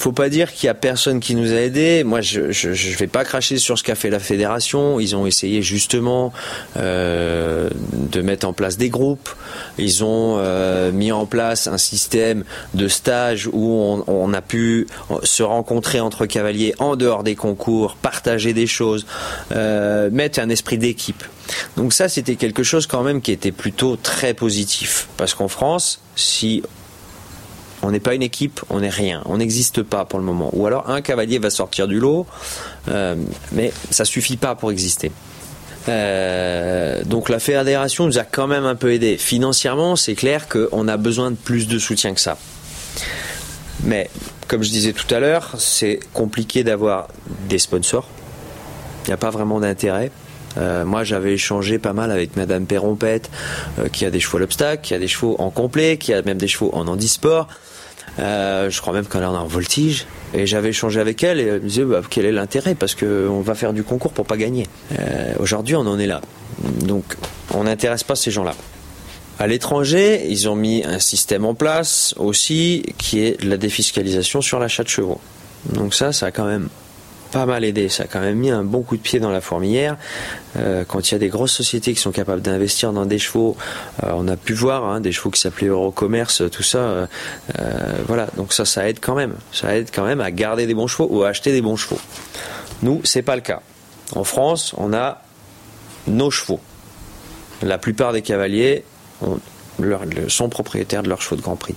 [0.00, 2.04] faut pas dire qu'il y a personne qui nous a aidés.
[2.04, 4.98] Moi, je, je, je vais pas cracher sur ce qu'a fait la fédération.
[4.98, 6.32] Ils ont essayé justement
[6.78, 9.28] euh, de mettre en place des groupes.
[9.76, 14.86] Ils ont euh, mis en place un système de stage où on, on, a pu
[15.22, 19.04] se rencontrer entre cavaliers en dehors des concours, partager des choses,
[19.52, 21.22] euh, mettre un esprit d'équipe.
[21.76, 25.08] Donc ça, c'était quelque chose quand même qui était plutôt très positif.
[25.18, 26.62] Parce qu'en France, si
[27.82, 30.50] on n'est pas une équipe, on n'est rien, on n'existe pas pour le moment.
[30.52, 32.26] Ou alors un cavalier va sortir du lot,
[32.88, 33.16] euh,
[33.52, 35.10] mais ça suffit pas pour exister.
[35.88, 39.16] Euh, donc la fédération nous a quand même un peu aidé.
[39.16, 42.36] Financièrement, c'est clair qu'on a besoin de plus de soutien que ça.
[43.84, 44.10] Mais
[44.46, 47.08] comme je disais tout à l'heure, c'est compliqué d'avoir
[47.48, 48.06] des sponsors.
[49.04, 50.10] Il n'y a pas vraiment d'intérêt.
[50.58, 53.30] Euh, moi, j'avais échangé pas mal avec Madame Perrompette,
[53.92, 56.38] qui a des chevaux à l'obstacle, qui a des chevaux en complet, qui a même
[56.38, 57.48] des chevaux en handisport.
[58.18, 60.06] Euh, je crois même qu'elle en a en voltige.
[60.34, 62.74] Et j'avais échangé avec elle et elle me disait bah, quel est l'intérêt?
[62.74, 64.66] Parce qu'on va faire du concours pour pas gagner.
[64.98, 66.20] Euh, aujourd'hui, on en est là.
[66.82, 67.16] Donc,
[67.54, 68.54] on n'intéresse pas ces gens-là.
[69.38, 74.58] À l'étranger, ils ont mis un système en place aussi qui est la défiscalisation sur
[74.58, 75.20] l'achat de chevaux.
[75.64, 76.68] Donc ça, ça a quand même
[77.30, 77.88] pas mal aidé.
[77.88, 79.96] Ça a quand même mis un bon coup de pied dans la fourmilière.
[80.56, 83.56] Euh, quand il y a des grosses sociétés qui sont capables d'investir dans des chevaux,
[84.02, 86.78] euh, on a pu voir hein, des chevaux qui s'appelaient Eurocommerce, tout ça.
[86.78, 87.06] Euh,
[88.06, 89.34] voilà, donc ça, ça aide quand même.
[89.52, 92.00] Ça aide quand même à garder des bons chevaux ou à acheter des bons chevaux.
[92.82, 93.60] Nous, c'est pas le cas.
[94.14, 95.22] En France, on a
[96.06, 96.60] nos chevaux.
[97.62, 98.84] La plupart des cavaliers
[100.28, 101.76] sont propriétaires de leurs chevaux de Grand Prix.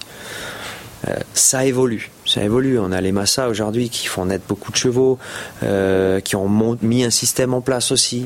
[1.33, 2.79] ça évolue ça évolue.
[2.79, 5.19] On a les Massa aujourd'hui qui font naître beaucoup de chevaux,
[5.61, 8.25] euh, qui ont mis un système en place aussi.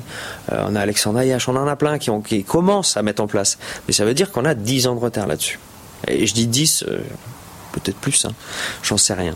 [0.52, 3.22] Euh, on a Alexandre Ayache, on en a plein qui, ont, qui commencent à mettre
[3.22, 3.58] en place.
[3.88, 5.60] Mais ça veut dire qu'on a 10 ans de retard là-dessus.
[6.08, 7.00] Et je dis 10, euh,
[7.74, 8.32] peut-être plus, hein.
[8.82, 9.36] j'en sais rien.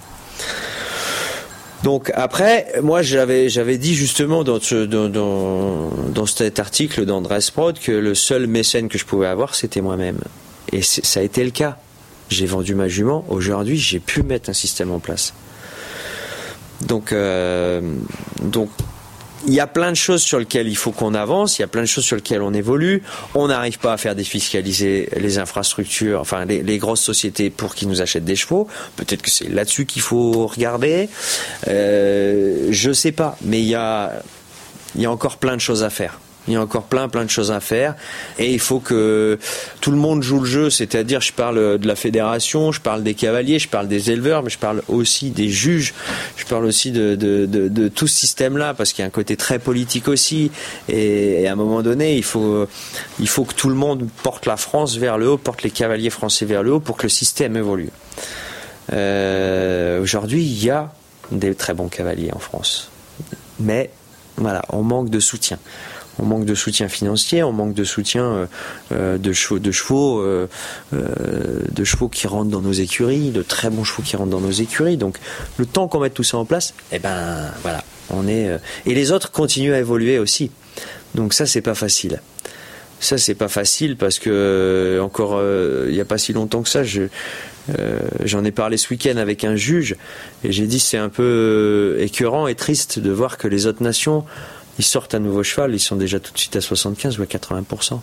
[1.83, 7.23] Donc après, moi j'avais j'avais dit justement dans, ce, dans, dans, dans cet article dans
[7.23, 10.19] Prod que le seul mécène que je pouvais avoir c'était moi-même.
[10.71, 11.79] Et ça a été le cas
[12.31, 15.33] j'ai vendu ma jument, aujourd'hui j'ai pu mettre un système en place.
[16.81, 17.81] Donc, euh,
[18.41, 18.69] donc
[19.47, 21.67] il y a plein de choses sur lesquelles il faut qu'on avance, il y a
[21.67, 23.03] plein de choses sur lesquelles on évolue.
[23.33, 28.01] On n'arrive pas à faire défiscaliser les infrastructures, enfin les, grosses sociétés pour qu'ils nous
[28.01, 28.67] achètent des chevaux.
[28.95, 31.09] Peut-être que c'est là-dessus qu'il faut regarder.
[31.67, 34.21] Euh, je sais pas, mais il y a,
[34.95, 36.19] il y a encore plein de choses à faire.
[36.47, 37.95] Il y a encore plein, plein de choses à faire.
[38.39, 39.37] Et il faut que
[39.79, 40.69] tout le monde joue le jeu.
[40.71, 44.49] C'est-à-dire, je parle de la fédération, je parle des cavaliers, je parle des éleveurs, mais
[44.49, 45.93] je parle aussi des juges.
[46.37, 50.07] Je parle aussi de, tout ce système-là, parce qu'il y a un côté très politique
[50.07, 50.51] aussi.
[50.89, 52.67] Et, à un moment donné, il faut,
[53.19, 56.09] il faut que tout le monde porte la France vers le haut, porte les cavaliers
[56.09, 57.89] français vers le haut pour que le système évolue.
[58.93, 60.91] Euh, Aujourd'hui, il y a
[61.31, 62.89] des très bons cavaliers en France.
[63.59, 63.91] Mais
[64.37, 65.59] voilà, on manque de soutien
[66.19, 68.45] on manque de soutien financier, on manque de soutien euh,
[68.91, 70.47] euh, de chevaux, de chevaux, euh,
[70.91, 74.51] de chevaux qui rentrent dans nos écuries, de très bons chevaux qui rentrent dans nos
[74.51, 74.97] écuries.
[74.97, 75.17] Donc,
[75.57, 78.49] le temps qu'on mette tout ça en place, eh ben voilà, on est
[78.85, 80.51] et les autres continuent à évoluer aussi.
[81.15, 82.21] Donc ça, c'est pas facile.
[82.99, 85.41] Ça, c'est pas facile parce que encore
[85.87, 86.83] il n'y a pas si longtemps que ça,
[88.23, 89.95] j'en ai parlé ce week-end avec un juge
[90.43, 94.23] et j'ai dit c'est un peu écœurant et triste de voir que les autres nations
[94.79, 97.25] ils sortent un nouveau cheval, ils sont déjà tout de suite à 75 ou à
[97.25, 97.99] 80%.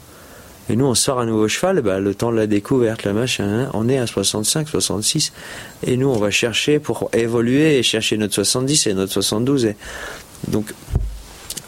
[0.70, 3.70] Et nous, on sort un nouveau cheval, bah, le temps de la découverte, la machin,
[3.72, 5.32] on est à 65, 66.
[5.86, 9.64] Et nous, on va chercher pour évoluer et chercher notre 70 et notre 72.
[9.64, 9.76] Et
[10.48, 10.74] donc,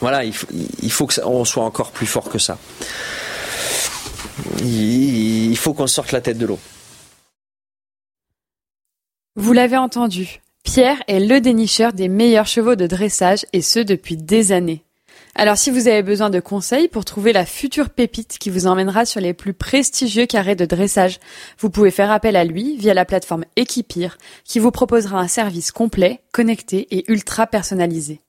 [0.01, 0.46] voilà, il faut,
[0.82, 2.59] il faut qu'on soit encore plus fort que ça.
[4.62, 6.59] Il faut qu'on sorte la tête de l'eau.
[9.36, 14.16] Vous l'avez entendu, Pierre est le dénicheur des meilleurs chevaux de dressage et ce depuis
[14.18, 14.84] des années.
[15.35, 19.05] Alors si vous avez besoin de conseils pour trouver la future pépite qui vous emmènera
[19.05, 21.20] sur les plus prestigieux carrés de dressage,
[21.59, 25.70] vous pouvez faire appel à lui via la plateforme Equipir qui vous proposera un service
[25.70, 28.20] complet, connecté et ultra personnalisé.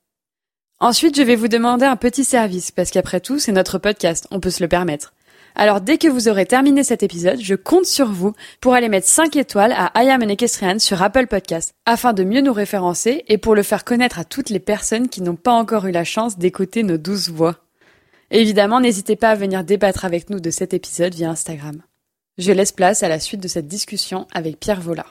[0.78, 4.40] Ensuite, je vais vous demander un petit service parce qu'après tout, c'est notre podcast, on
[4.40, 5.12] peut se le permettre.
[5.54, 9.08] Alors dès que vous aurez terminé cet épisode, je compte sur vous pour aller mettre
[9.08, 13.24] 5 étoiles à I Am an Equestrian sur Apple Podcast, afin de mieux nous référencer
[13.28, 16.04] et pour le faire connaître à toutes les personnes qui n'ont pas encore eu la
[16.04, 17.56] chance d'écouter nos douze voix.
[18.30, 21.82] Évidemment, n'hésitez pas à venir débattre avec nous de cet épisode via Instagram.
[22.38, 25.04] Je laisse place à la suite de cette discussion avec Pierre Vola.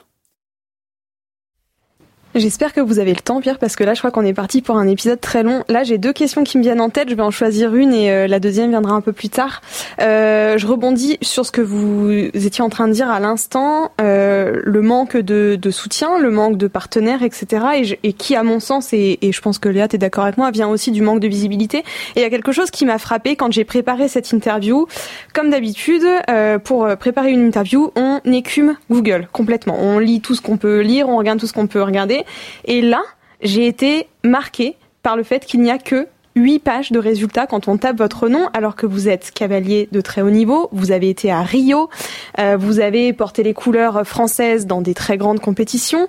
[2.34, 4.62] J'espère que vous avez le temps, Pierre, parce que là, je crois qu'on est parti
[4.62, 5.64] pour un épisode très long.
[5.68, 7.10] Là, j'ai deux questions qui me viennent en tête.
[7.10, 9.60] Je vais en choisir une et euh, la deuxième viendra un peu plus tard.
[10.00, 14.62] Euh, je rebondis sur ce que vous étiez en train de dire à l'instant, euh,
[14.64, 17.66] le manque de, de, soutien, le manque de partenaires, etc.
[17.76, 20.38] Et, et qui, à mon sens, et, et je pense que Léa, t'es d'accord avec
[20.38, 21.80] moi, vient aussi du manque de visibilité.
[22.16, 24.86] Et il y a quelque chose qui m'a frappé quand j'ai préparé cette interview.
[25.34, 29.76] Comme d'habitude, euh, pour préparer une interview, on écume Google complètement.
[29.78, 32.21] On lit tout ce qu'on peut lire, on regarde tout ce qu'on peut regarder.
[32.64, 33.02] Et là,
[33.40, 37.68] j'ai été marquée par le fait qu'il n'y a que 8 pages de résultats quand
[37.68, 41.10] on tape votre nom, alors que vous êtes cavalier de très haut niveau, vous avez
[41.10, 41.90] été à Rio,
[42.38, 46.08] euh, vous avez porté les couleurs françaises dans des très grandes compétitions,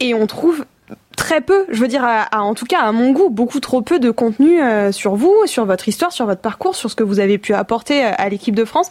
[0.00, 0.64] et on trouve
[1.14, 4.10] très peu, je veux dire, en tout cas à mon goût, beaucoup trop peu de
[4.10, 7.38] contenu euh, sur vous, sur votre histoire, sur votre parcours, sur ce que vous avez
[7.38, 8.90] pu apporter euh, à l'équipe de France.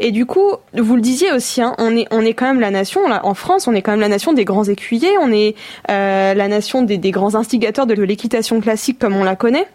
[0.00, 2.70] Et du coup, vous le disiez aussi, hein, on est on est quand même la
[2.70, 5.54] nation, là, en France, on est quand même la nation des grands écuyers, on est
[5.90, 9.66] euh, la nation des, grands instigateurs de, l'équitation classique comme on la connaît.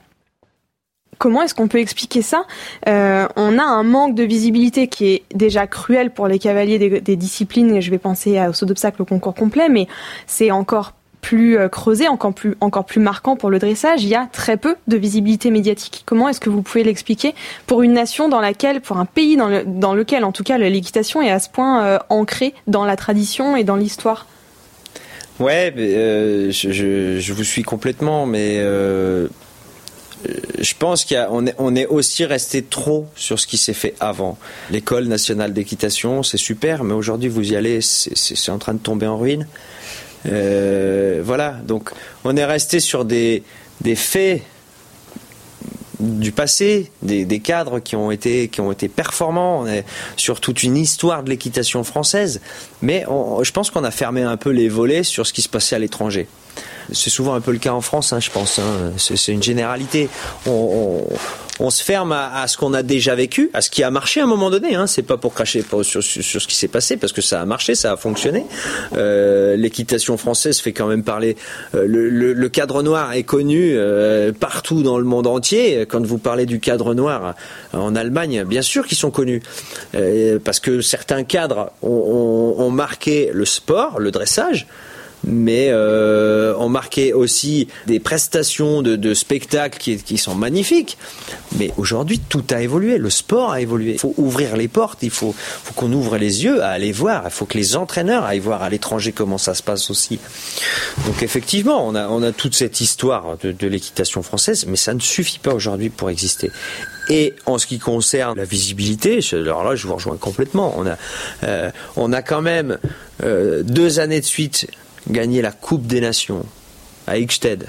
[1.19, 2.45] Comment est-ce qu'on peut expliquer ça?
[2.87, 7.01] Euh, On a un manque de visibilité qui est déjà cruel pour les cavaliers des,
[7.01, 7.79] des disciplines.
[7.79, 9.87] Je vais penser au saut d'obstacle, au concours complet, mais
[10.25, 10.93] c'est encore
[11.23, 14.57] plus euh, creusé, encore plus, encore plus marquant pour le dressage, il y a très
[14.57, 16.03] peu de visibilité médiatique.
[16.05, 17.33] Comment est-ce que vous pouvez l'expliquer
[17.65, 20.59] pour une nation dans laquelle, pour un pays dans, le, dans lequel, en tout cas,
[20.59, 24.27] l'équitation est à ce point euh, ancrée dans la tradition et dans l'histoire?
[25.39, 28.57] Ouais, euh, je, vous suis complètement, mais
[30.59, 34.37] je pense qu'on est, on est aussi resté trop sur ce qui s'est fait avant.
[34.71, 39.07] L'école nationale d'équitation, c'est super, mais aujourd'hui vous y allez, c'est en train de tomber
[39.07, 39.47] en ruine.
[40.25, 41.91] Euh, voilà, donc
[42.23, 43.43] on est resté sur des,
[43.81, 44.41] des faits
[45.99, 49.65] du passé, des, des, cadres qui ont été qui ont été performants,
[50.17, 52.41] sur toute une histoire de l'équitation française,
[52.81, 53.05] mais
[53.41, 55.79] je pense qu'on a fermé un peu les volets sur ce qui se passait à
[55.79, 56.27] l'étranger.
[56.91, 58.59] C'est souvent un peu le cas en France, hein, je pense.
[58.59, 58.91] Hein.
[58.97, 60.09] C'est une généralité.
[61.69, 64.27] Se ferme à, ce qu'on a déjà vécu, à ce qui a marché à un
[64.27, 64.75] moment donné.
[64.75, 64.87] Hein.
[64.87, 67.93] C'est pas pour cracher sur, ce qui s'est passé, parce que ça a marché, ça
[67.93, 68.45] a fonctionné.
[68.95, 71.37] Euh, l'équitation française fait quand même parler.
[71.75, 75.85] Euh, le, cadre noir est connu euh, partout dans le monde entier.
[75.87, 77.35] Quand vous parlez du cadre noir
[77.71, 79.41] en Allemagne, bien sûr qu'ils sont connus,
[80.43, 84.67] parce que certains cadres ont marqué le sport, le dressage.
[85.25, 90.97] Mais euh, on marquait aussi des prestations de, spectacles qui, sont magnifiques.
[91.57, 93.93] Mais aujourd'hui, tout a évolué, le sport a évolué.
[93.93, 97.23] Il faut ouvrir les portes, il faut, faut qu'on ouvre les yeux à aller voir.
[97.25, 100.19] Il faut que les entraîneurs aillent voir à l'étranger comment ça se passe aussi.
[101.05, 104.93] Donc effectivement, on a, on a toute cette histoire de, de l'équitation française, mais ça
[104.93, 106.51] ne suffit pas aujourd'hui pour exister.
[107.09, 110.73] Et en ce qui concerne la visibilité, alors là, je vous rejoins complètement.
[110.77, 110.97] On a,
[111.43, 112.77] euh, on a quand même
[113.23, 114.67] euh, deux années de suite
[115.09, 116.45] gagné la Coupe des Nations
[117.07, 117.67] à Ixted.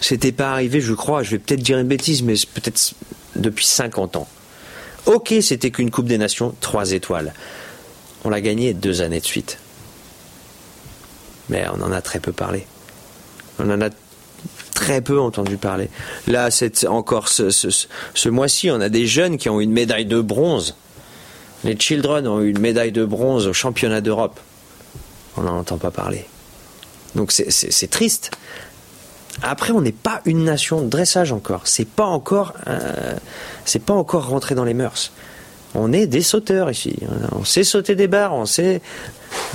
[0.00, 2.94] C'était pas arrivé, je crois, je vais peut-être dire une bêtise, mais peut-être
[3.36, 4.28] depuis 50 ans.
[5.06, 7.32] Ok, c'était qu'une Coupe des Nations, trois étoiles.
[8.24, 9.58] On l'a gagné deux années de suite.
[11.48, 12.66] Mais on en a très peu parlé.
[13.58, 13.90] On en a
[14.74, 15.88] très peu entendu parler.
[16.26, 17.68] Là, c'est encore ce, ce,
[18.14, 20.74] ce mois-ci, on a des jeunes qui ont une médaille de bronze.
[21.64, 24.40] Les Children ont eu une médaille de bronze au championnat d'Europe.
[25.36, 26.26] On n'en entend pas parler.
[27.14, 28.30] Donc c'est triste.
[29.42, 31.62] Après, on n'est pas une nation de dressage encore.
[31.64, 33.14] C'est pas encore, euh,
[33.64, 35.12] c'est pas encore rentré dans les mœurs.
[35.74, 36.96] On est des sauteurs ici.
[37.32, 38.80] On sait sauter des barres, on sait.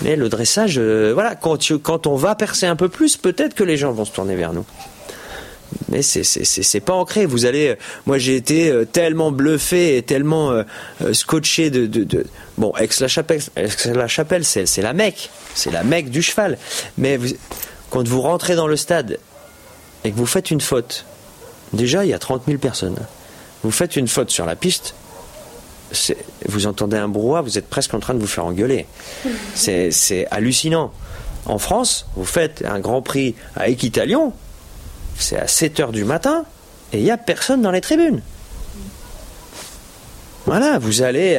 [0.03, 3.53] Mais le dressage, euh, voilà, quand, tu, quand on va percer un peu plus, peut-être
[3.53, 4.65] que les gens vont se tourner vers nous
[5.87, 7.25] mais c'est c'est pas ancré.
[7.25, 7.75] Vous allez,
[8.05, 10.63] moi j'ai été euh, tellement bluffé et tellement euh,
[11.03, 12.25] euh, scotché de, de, de
[12.57, 16.57] bon Aix-la-Chapelle, Aix-la-Chapelle, c'est la Mecque, c'est la Mecque du cheval.
[16.97, 17.17] Mais
[17.89, 19.19] quand vous rentrez dans le stade
[20.03, 21.05] et que vous faites une faute,
[21.73, 22.97] déjà il y a 30 000 personnes.
[23.63, 24.95] Vous faites une faute sur la piste,
[26.47, 28.85] vous entendez un brouhaha, vous êtes presque en train de vous faire engueuler.
[29.55, 30.91] C'est hallucinant.
[31.45, 34.33] En France, vous faites un Grand Prix à Équitalion,
[35.19, 36.45] c'est à 7 heures du matin
[36.93, 38.21] et il n'y a personne dans les tribunes.
[40.45, 41.37] Voilà, vous allez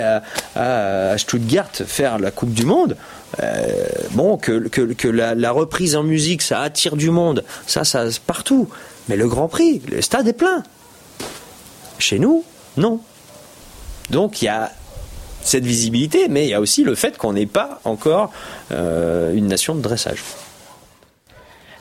[0.54, 2.96] à, Stuttgart faire la Coupe du Monde.
[3.42, 3.64] Euh,
[4.12, 8.68] bon, que, la, reprise en musique, ça attire du monde, ça, ça, partout.
[9.08, 10.62] Mais le Grand Prix, le stade est plein.
[11.98, 12.44] Chez nous,
[12.76, 13.00] non.
[14.10, 14.70] Donc il y a
[15.42, 18.32] cette visibilité, mais il y a aussi le fait qu'on n'est pas encore
[18.72, 20.22] euh, une nation de dressage.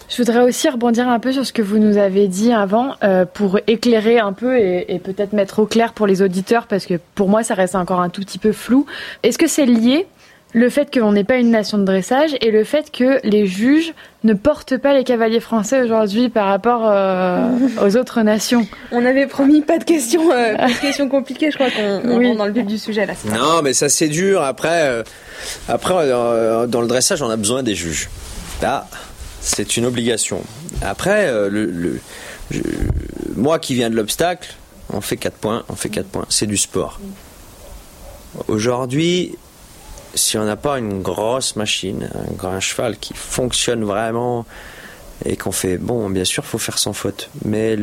[0.09, 3.25] Je voudrais aussi rebondir un peu sur ce que vous nous avez dit avant euh,
[3.25, 6.95] pour éclairer un peu et, et peut-être mettre au clair pour les auditeurs parce que
[7.15, 8.85] pour moi ça reste encore un tout petit peu flou.
[9.23, 10.07] Est-ce que c'est lié
[10.53, 13.93] le fait qu'on n'est pas une nation de dressage et le fait que les juges
[14.23, 17.47] ne portent pas les cavaliers français aujourd'hui par rapport euh,
[17.83, 18.65] aux autres nations?
[18.91, 21.51] On avait promis pas de questions, euh, pas de questions compliquées.
[21.51, 22.27] Je crois qu'on oui.
[22.27, 23.13] rentre dans le vif du sujet là.
[23.25, 24.41] Non, mais ça c'est dur.
[24.41, 25.03] Après, euh,
[25.67, 28.09] après euh, dans le dressage, on a besoin des juges.
[28.61, 28.87] Là,
[29.49, 30.43] c'est une obligation.
[30.81, 31.97] Après, euh,
[33.35, 34.53] moi qui viens de l'obstacle,
[34.93, 36.25] on fait 4 points, on fait 4 points.
[36.29, 36.99] C'est du sport.
[38.47, 39.35] Aujourd'hui,
[40.13, 44.45] si on n'a pas une grosse machine, un grand cheval qui fonctionne vraiment
[45.25, 47.31] et qu'on fait bon, bien sûr, faut faire sans faute.
[47.43, 47.75] Mais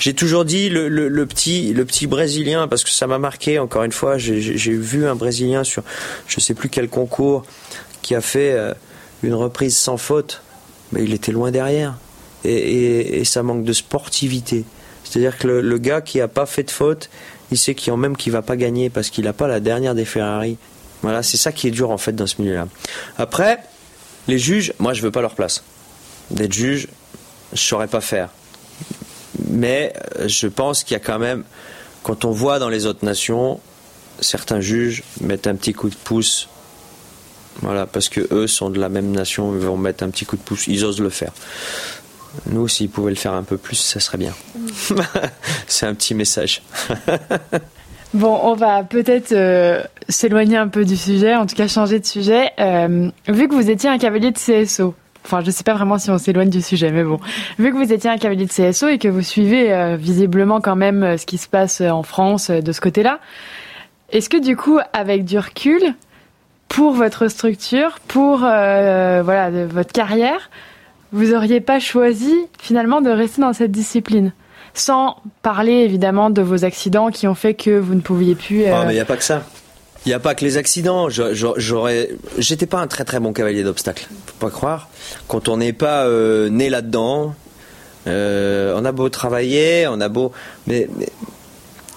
[0.00, 3.58] j'ai toujours dit le petit brésilien parce que ça m'a marqué.
[3.58, 5.82] Encore une fois, j'ai vu un brésilien sur
[6.26, 7.44] je sais plus quel concours
[8.02, 8.74] qui a fait euh,
[9.22, 10.42] une reprise sans faute
[10.92, 11.96] mais il était loin derrière.
[12.44, 14.64] Et, ça manque de sportivité.
[15.04, 17.10] C'est-à-dire que le, gars qui a pas fait de faute,
[17.50, 20.04] il sait qu'il même qu'il va pas gagner parce qu'il n'a pas la dernière des
[20.04, 20.56] Ferrari.
[21.02, 22.68] Voilà, c'est ça qui est dur en fait dans ce milieu-là.
[23.18, 23.58] Après,
[24.28, 25.64] les juges, moi je veux pas leur place.
[26.30, 26.88] D'être juge,
[27.52, 28.30] je saurais pas faire.
[29.48, 31.44] Mais euh, je pense qu'il y a quand même,
[32.02, 33.60] quand on voit dans les autres nations,
[34.20, 36.48] certains juges mettent un petit coup de pouce
[37.62, 40.36] voilà, parce que eux sont de la même nation, ils vont mettre un petit coup
[40.36, 41.32] de pouce, ils osent le faire.
[42.46, 44.32] Nous, s'ils pouvaient le faire un peu plus, ça serait bien.
[45.66, 46.62] C'est un petit message.
[48.12, 52.04] Bon, on va peut-être euh, s'éloigner un peu du sujet, en tout cas changer de
[52.04, 52.50] sujet.
[52.58, 54.94] Euh, vu que vous étiez un cavalier de CSO,
[55.24, 57.20] enfin je ne sais pas vraiment si on s'éloigne du sujet, mais bon,
[57.60, 60.74] vu que vous étiez un cavalier de CSO et que vous suivez euh, visiblement quand
[60.74, 63.20] même ce qui se passe en France euh, de ce côté-là,
[64.10, 65.94] est-ce que du coup, avec du recul,
[66.70, 70.50] pour votre structure, pour euh, voilà de, votre carrière,
[71.12, 74.32] vous auriez pas choisi finalement de rester dans cette discipline?
[74.72, 78.64] Sans parler évidemment de vos accidents qui ont fait que vous ne pouviez plus.
[78.64, 78.72] Euh...
[78.72, 79.42] Oh, mais il n'y a pas que ça.
[80.06, 81.08] Il n'y a pas que les accidents.
[81.10, 84.06] J'aurais, j'étais pas un très très bon cavalier d'obstacles.
[84.26, 84.88] Faut pas croire.
[85.26, 87.34] Quand on n'est pas euh, né là-dedans,
[88.06, 90.30] euh, on a beau travailler, on a beau,
[90.68, 91.08] mais, mais,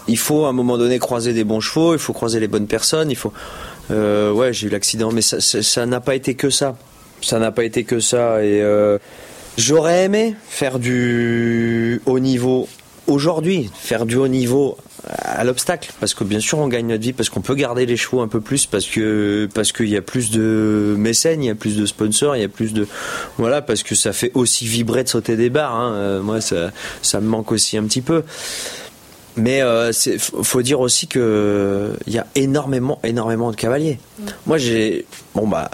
[0.07, 2.67] il faut à un moment donné croiser des bons chevaux, il faut croiser les bonnes
[2.67, 3.31] personnes, il faut.
[3.91, 6.75] Euh, ouais, j'ai eu l'accident, mais ça n'a pas été que ça.
[7.21, 8.43] Ça n'a pas été que ça.
[8.43, 8.97] Et euh,
[9.57, 12.67] j'aurais aimé faire du haut niveau
[13.07, 14.77] aujourd'hui, faire du haut niveau
[15.07, 17.97] à l'obstacle parce que bien sûr on gagne notre vie parce qu'on peut garder les
[17.97, 21.49] chevaux un peu plus parce que parce qu'il y a plus de mécènes il y
[21.49, 22.87] a plus de sponsors il y a plus de
[23.37, 25.93] voilà parce que ça fait aussi vibrer de sauter des barres hein.
[25.93, 26.71] Euh, moi ça
[27.01, 28.23] ça me manque aussi un petit peu
[29.35, 29.91] mais euh,
[30.43, 34.23] faut dire aussi que il y a énormément énormément de cavaliers mm.
[34.45, 35.71] moi j'ai bon bah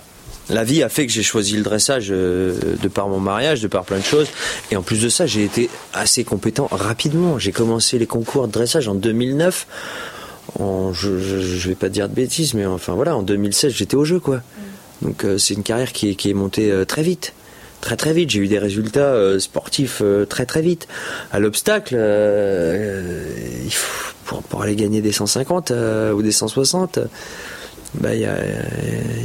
[0.49, 3.68] la vie a fait que j'ai choisi le dressage euh, de par mon mariage, de
[3.68, 4.28] par plein de choses.
[4.72, 7.38] Et en plus de ça, j'ai été assez compétent rapidement.
[7.38, 9.68] J'ai commencé les concours de dressage en 2009.
[10.57, 14.20] je, ne vais pas dire de bêtises, mais enfin voilà, en 2016, j'étais au jeu,
[14.20, 14.41] quoi.
[15.01, 17.34] Donc euh, c'est une carrière qui, est montée euh, très vite.
[17.82, 20.88] Très très vite, j'ai eu des résultats sportifs très très vite.
[21.32, 21.97] À l'obstacle,
[24.25, 25.71] pour, pour, aller gagner des 150
[26.13, 26.99] ou des 160,
[27.95, 28.36] bah, il y, a,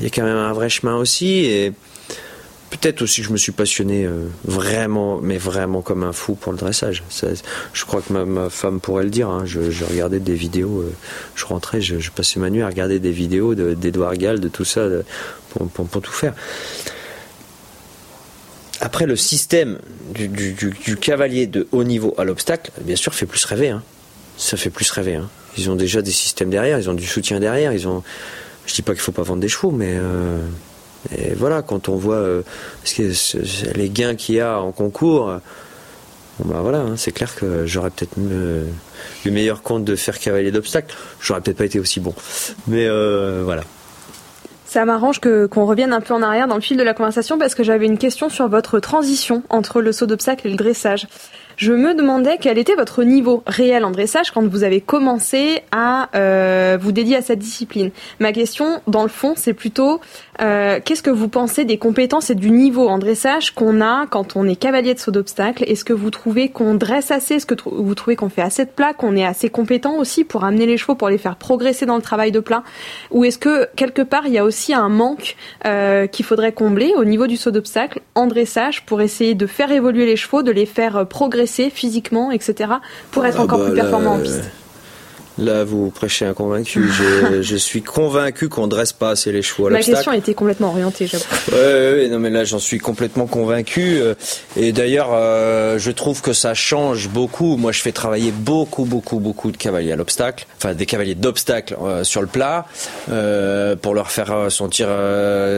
[0.02, 1.44] y, a, quand même un vrai chemin aussi.
[1.46, 1.72] Et
[2.70, 6.52] peut-être aussi que je me suis passionné euh, vraiment, mais vraiment comme un fou pour
[6.52, 7.02] le dressage.
[7.72, 9.28] je crois que ma, femme pourrait le dire.
[9.28, 9.44] Hein.
[9.44, 10.92] Je, regardais des vidéos, euh,
[11.34, 14.86] je rentrais, je, passais ma nuit à regarder des vidéos d'Edouard Gall, de tout ça,
[15.50, 16.34] pour, pour, tout faire.
[18.84, 19.78] Après, le système
[20.14, 23.70] du, cavalier de haut niveau à l'obstacle, bien sûr, fait plus rêver.
[23.70, 23.82] Hein.
[24.36, 25.14] Ça fait plus rêver.
[25.14, 25.30] Hein.
[25.56, 28.02] Ils ont déjà des systèmes derrière, ils ont du soutien derrière, ils ont
[28.66, 30.38] je dis pas qu'il faut pas vendre des chevaux, mais euh,
[31.36, 32.42] voilà, quand on voit euh,
[33.74, 35.32] les gains qu'il y a en concours,
[36.40, 38.18] bon bah voilà, hein, c'est clair que j'aurais peut-être
[39.24, 40.94] eu meilleur compte de faire cavalier d'obstacles.
[41.22, 42.14] J'aurais peut-être pas été aussi bon,
[42.66, 43.64] mais euh, voilà.
[44.74, 47.38] Ça m'arrange que qu'on revienne un peu en arrière dans le fil de la conversation
[47.38, 51.06] parce que j'avais une question sur votre transition entre le saut d'obstacle et le dressage.
[51.56, 56.08] Je me demandais quel était votre niveau réel en dressage quand vous avez commencé à
[56.16, 57.90] euh, vous dédier à cette discipline.
[58.18, 60.00] Ma question, dans le fond, c'est plutôt
[60.40, 64.34] euh, qu'est-ce que vous pensez des compétences et du niveau en dressage qu'on a quand
[64.34, 67.34] on est cavalier de saut d'obstacle Est-ce que vous trouvez qu'on dresse assez?
[67.34, 70.44] Est-ce que vous trouvez qu'on fait assez de plats Qu'on est assez compétent aussi pour
[70.44, 72.64] amener les chevaux, pour les faire progresser dans le travail de plat?
[73.12, 75.36] Ou est-ce que quelque part il y a aussi un manque
[75.66, 79.70] euh, qu'il faudrait combler au niveau du saut d'obstacle en dressage pour essayer de faire
[79.70, 82.74] évoluer les chevaux, de les faire progresser physiquement, etc.,
[83.10, 84.50] pour être ah encore bah plus performant en piste
[85.36, 86.88] Là, vous prêchez un convaincu.
[86.94, 90.34] Je, je suis convaincu qu'on ne dresse pas assez les chevaux à Ma question était
[90.34, 91.24] complètement orientée, j'avoue.
[91.52, 93.98] Ouais, non, mais là, j'en suis complètement convaincu.
[94.00, 94.14] Euh,
[94.56, 97.56] et d'ailleurs, euh, je trouve que ça change beaucoup.
[97.56, 101.76] Moi, je fais travailler beaucoup, beaucoup, beaucoup de cavaliers à l'obstacle, enfin des cavaliers d'obstacle
[101.82, 102.66] euh, sur le plat,
[103.82, 104.88] pour leur faire sentir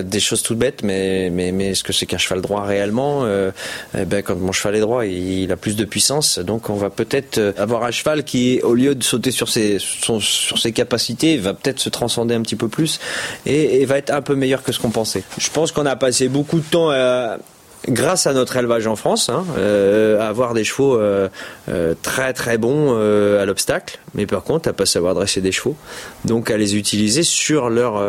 [0.04, 0.82] des choses toutes bêtes.
[0.82, 4.76] Mais, mais, mais est-ce que c'est qu'un cheval droit réellement eh ben, quand mon cheval
[4.76, 6.38] est droit, il, il a plus de puissance.
[6.38, 10.58] Donc, on va peut-être avoir un cheval qui, au lieu de sauter sur ses sur
[10.58, 13.00] ses capacités, va peut-être se transcender un petit peu plus
[13.44, 15.22] et, va être un peu meilleur que ce qu'on pensait.
[15.38, 16.90] Je pense qu'on a passé beaucoup de temps
[17.88, 21.28] grâce à notre élevage en France, hein, euh, à avoir des chevaux euh,
[21.68, 25.76] euh, très très bons à l'obstacle, mais par contre à pas savoir dresser des chevaux,
[26.24, 28.02] donc à les utiliser sur leur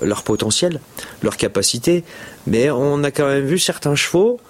[0.00, 0.80] leur potentiel,
[1.22, 2.04] leur capacité.
[2.46, 4.40] Mais on a quand même vu certains chevaux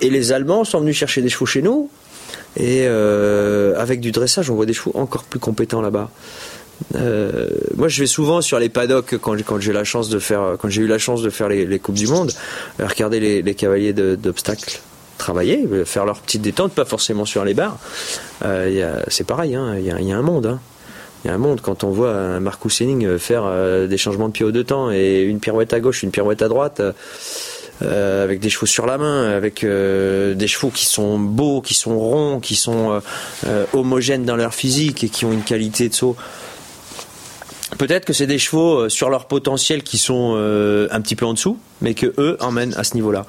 [0.00, 1.90] et les Allemands sont venus chercher des chevaux chez nous
[2.56, 6.10] et euh, avec du dressage, on voit des chevaux encore plus compétents là-bas.
[6.94, 10.56] Euh, moi, je vais souvent sur les paddocks quand, quand j'ai la chance de faire,
[10.58, 12.32] quand j'ai eu la chance de faire les, coupes du monde,
[12.80, 14.80] euh, regarder les, cavaliers d'obstacles
[15.18, 17.78] travailler, faire leur petite détente, pas forcément sur les barres.
[19.08, 20.46] c'est pareil, hein, il y, a, un monde.
[20.46, 20.60] Hein.
[21.24, 23.50] Il y a un monde quand on voit un Marcus Henning faire
[23.88, 26.46] des changements de pied au deux temps et une pirouette à gauche, une pirouette à
[26.46, 26.80] droite.
[27.82, 31.74] Euh, avec des chevaux sur la main, avec euh, des chevaux qui sont beaux, qui
[31.74, 33.00] sont ronds, qui sont
[33.46, 36.16] euh, homogènes dans leur physique et qui ont une qualité de saut.
[37.76, 41.58] Peut-être que c'est des chevaux sur leur potentiel qui sont un petit peu en dessous,
[41.82, 43.26] mais que eux emmènent à ce niveau-là.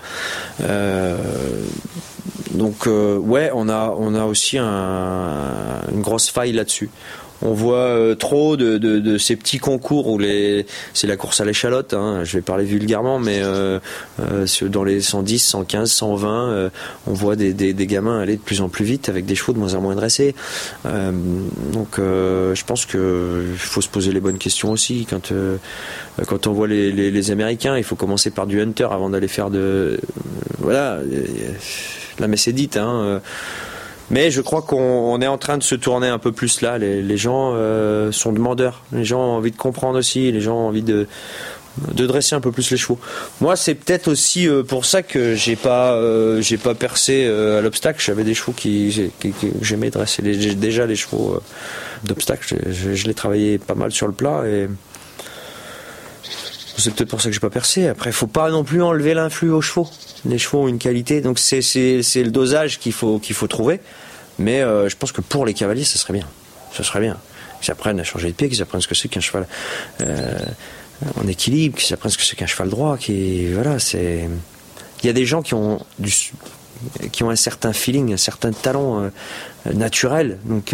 [2.51, 6.89] donc ouais, on a on a aussi une grosse faille là-dessus.
[7.41, 11.93] On voit euh, trop de, ces petits concours où les c'est la course à l'échalote.
[11.93, 13.79] Hein, je vais parler vulgairement, mais euh,
[14.19, 16.71] euh, dans les 110, 115, 120,
[17.07, 19.73] on voit des, gamins aller de plus en plus vite avec des chevaux de moins
[19.73, 20.35] en moins dressés.
[20.85, 25.31] donc, je pense que faut se poser les bonnes questions aussi quand
[26.47, 27.77] on voit les, Américains.
[27.77, 29.99] Il faut commencer par du hunter avant d'aller faire de
[30.59, 30.99] voilà.
[32.19, 32.75] La messe est dite.
[32.77, 33.21] Hein,
[34.11, 36.77] mais je crois qu'on est en train de se tourner un peu plus là.
[36.77, 38.83] Les, gens euh, sont demandeurs.
[38.91, 40.31] Les gens ont envie de comprendre aussi.
[40.31, 41.07] Les gens ont envie de,
[41.93, 42.99] dresser un peu plus les chevaux.
[43.39, 47.61] Moi, c'est peut-être aussi euh, pour ça que j'ai pas, euh, j'ai pas percé à
[47.61, 48.01] l'obstacle.
[48.03, 49.11] J'avais des chevaux qui,
[49.61, 51.39] j'aimais dresser déjà les chevaux
[52.03, 52.55] d'obstacle.
[52.67, 54.67] Je, je, les travaillais pas mal sur le plat et
[56.79, 57.87] c'est peut-être pour ça que j'ai pas percé.
[57.87, 59.87] Après, faut pas non plus enlever l'influx aux chevaux.
[60.25, 63.79] Les chevaux ont une qualité, donc c'est le dosage qu'il faut qu'il faut trouver.
[64.37, 66.27] Mais euh, je pense que pour les cavaliers, ça serait bien.
[66.73, 67.17] ça serait bien.
[67.61, 69.45] Qu'ils apprennent à changer de pied, qu'ils apprennent ce que c'est qu'un cheval
[70.01, 70.39] euh,
[71.21, 72.97] en équilibre, qu'ils apprennent ce que c'est qu'un cheval droit.
[72.97, 74.29] Qui, voilà, c'est.
[75.03, 76.13] Il y a des gens qui ont du,
[77.11, 79.09] qui ont un certain feeling, un certain talent euh,
[79.73, 80.39] naturel.
[80.45, 80.73] Donc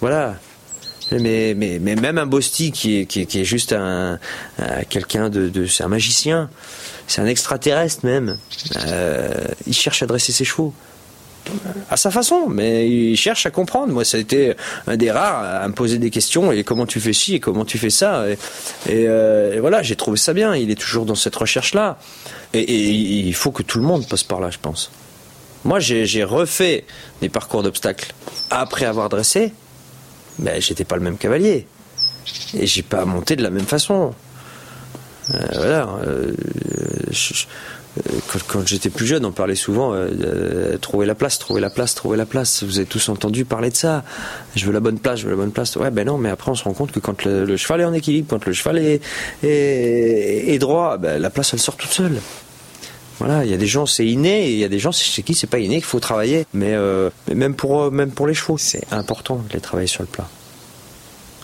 [0.00, 0.36] voilà.
[1.20, 4.18] Mais, mais, même un Bosti qui est, qui est, juste un,
[4.88, 6.48] quelqu'un de, c'est un magicien,
[7.06, 8.38] c'est un extraterrestre même.
[9.66, 10.72] il cherche à dresser ses chevaux
[11.90, 13.92] à sa façon, mais il cherche à comprendre.
[13.92, 14.54] Moi, ça a été
[14.86, 17.64] un des rares à me poser des questions et comment tu fais ci et comment
[17.64, 18.26] tu fais ça?
[18.28, 18.36] Et,
[19.08, 20.54] euh, voilà, j'ai trouvé ça bien.
[20.54, 21.98] Il est toujours dans cette recherche-là.
[22.54, 24.90] Et, il faut que tout le monde passe par là, je pense.
[25.64, 26.84] Moi, j'ai refait
[27.20, 28.12] des parcours d'obstacles
[28.50, 29.52] après avoir dressé.
[30.38, 31.66] Mais j'étais pas le même cavalier.
[32.54, 34.14] Et j'ai pas monté de la même façon.
[35.30, 35.88] Euh, voilà.
[36.06, 36.32] Euh,
[37.98, 38.00] euh,
[38.48, 42.16] quand, j'étais plus jeune, on parlait souvent euh, trouver la place, trouver la place, trouver
[42.16, 42.62] la place.
[42.62, 44.02] Vous avez tous entendu parler de ça.
[44.56, 45.76] Je veux la bonne place, je veux la bonne place.
[45.76, 47.92] Ouais, ben non, mais après on se rend compte que quand le, cheval est en
[47.92, 49.02] équilibre, quand le cheval est,
[49.42, 52.18] est, droit, ben, la place elle sort toute seule.
[53.24, 55.22] Voilà, il y a des gens c'est inné, et il y a des gens c'est
[55.22, 56.44] qui c'est pas inné qu'il faut travailler.
[56.54, 60.08] Mais, euh, même pour même pour les chevaux, c'est important de les travailler sur le
[60.08, 60.28] plat.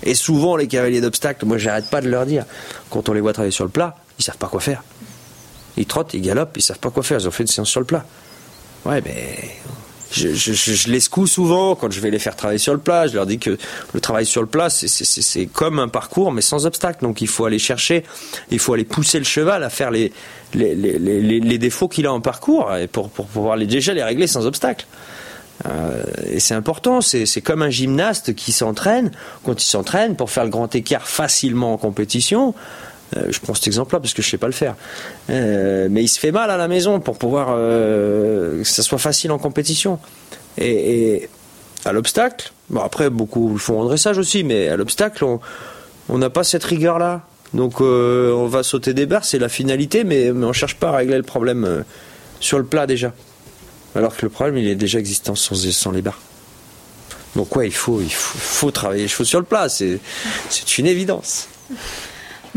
[0.02, 2.44] Et souvent les cavaliers d'obstacles, moi j'arrête pas de leur dire,
[2.90, 4.82] quand on les voit travailler sur le plat, ils savent pas quoi faire
[5.78, 7.18] ils trottent, ils galopent, ils savent pas quoi faire.
[7.20, 8.04] Ils ont fait une séance sur le plat.
[8.84, 9.38] Ouais, mais
[10.10, 13.06] je, je, les secoue souvent quand je vais les faire travailler sur le plat.
[13.06, 13.58] Je leur dis que
[13.92, 17.02] le travail sur le plat, c'est comme un parcours, mais sans obstacle.
[17.02, 18.04] Donc il faut aller chercher,
[18.50, 20.12] il faut aller pousser le cheval à faire les,
[20.54, 24.02] les, les, les, défauts qu'il a en parcours et pour, pour pouvoir les, déjà les
[24.02, 24.86] régler sans obstacle.
[25.66, 29.10] Euh, et c'est important, c'est comme un gymnaste qui s'entraîne.
[29.44, 32.54] Quand il s'entraîne pour faire le grand écart facilement en compétition,
[33.16, 34.74] euh, je prends cet exemple-là parce que je sais pas le faire.
[35.30, 38.98] Euh, mais il se fait mal à la maison pour pouvoir euh, que ça soit
[38.98, 39.98] facile en compétition.
[40.58, 41.28] Et,
[41.84, 45.24] à l'obstacle, bon après beaucoup font en dressage aussi, mais à l'obstacle
[46.08, 47.22] on n'a pas cette rigueur-là.
[47.54, 50.96] Donc on va sauter des barres, c'est la finalité, mais, mais on cherche pas à
[50.96, 51.84] régler le problème
[52.40, 53.14] sur le plat déjà.
[53.94, 56.20] Alors que le problème il est déjà existant sans, les barres.
[57.36, 60.00] Donc ouais, il faut, il faut, faut travailler les chevaux sur le plat, c'est
[60.78, 61.48] une évidence.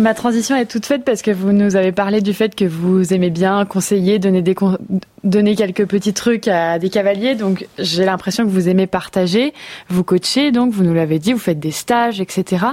[0.02, 3.14] Ma transition est toute faite parce que vous nous avez parlé du fait que vous
[3.14, 4.56] aimez bien conseiller, donner, des
[5.24, 7.36] donner quelques petits trucs à des cavaliers.
[7.36, 9.54] Donc j'ai l'impression que vous aimez partager,
[9.90, 12.66] vous coachez, donc vous nous l'avez dit, vous faites des stages, etc.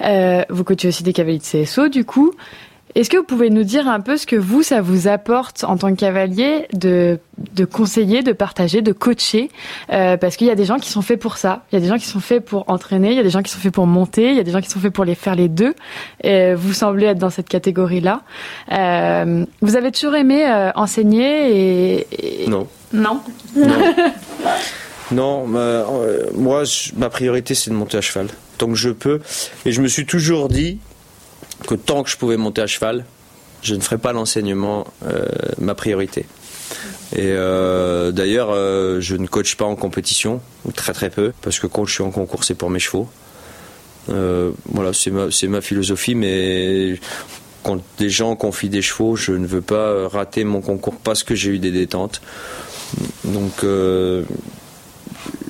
[0.00, 2.32] Euh, vous coachez aussi des cavaliers de CSO du coup.
[2.96, 5.76] Est-ce que vous pouvez nous dire un peu ce que vous, ça vous apporte en
[5.76, 7.18] tant que cavalier de,
[7.54, 9.50] de conseiller, de partager, de coacher?
[9.92, 11.64] Euh, Parce qu'il y a des gens qui sont faits pour ça.
[11.70, 13.42] Il y a des gens qui sont faits pour entraîner, il y a des gens
[13.42, 15.14] qui sont faits pour monter, il y a des gens qui sont faits pour les
[15.14, 15.74] faire les deux.
[16.24, 18.22] Et vous semblez être dans cette catégorie-là.
[18.72, 22.66] Euh, vous avez toujours aimé euh, enseigner et, Non.
[22.94, 23.20] Non?
[25.12, 25.46] Non,
[26.34, 26.62] moi,
[26.96, 29.20] ma priorité, c'est de monter à cheval, tant que je peux.
[29.66, 30.78] Et je me suis toujours dit,
[31.66, 33.04] que tant que je pouvais monter à cheval,
[33.62, 35.26] je ne ferais pas l'enseignement euh,
[35.58, 36.26] ma priorité.
[37.12, 41.58] Et euh, d'ailleurs, euh, je ne coach pas en compétition, ou très très peu, parce
[41.58, 43.08] que quand je suis en concours, c'est pour mes chevaux.
[44.08, 46.98] voilà, c'est ma, ma, philosophie, mais
[47.62, 51.34] quand des gens confient des chevaux, je ne veux pas rater mon concours parce que
[51.34, 52.20] j'ai eu des détentes.
[53.24, 53.64] Donc,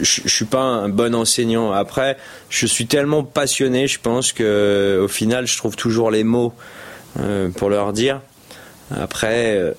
[0.00, 1.72] je, je suis pas un bon enseignant.
[1.72, 2.16] Après,
[2.50, 6.52] je suis tellement passionné, je pense que au final, je trouve toujours les mots
[7.20, 8.20] euh, pour leur dire.
[8.90, 9.72] Après, euh,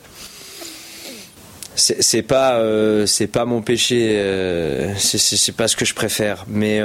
[1.75, 6.45] c'est pas euh, pas mon péché, euh, c'est pas ce que je préfère.
[6.47, 6.81] Mais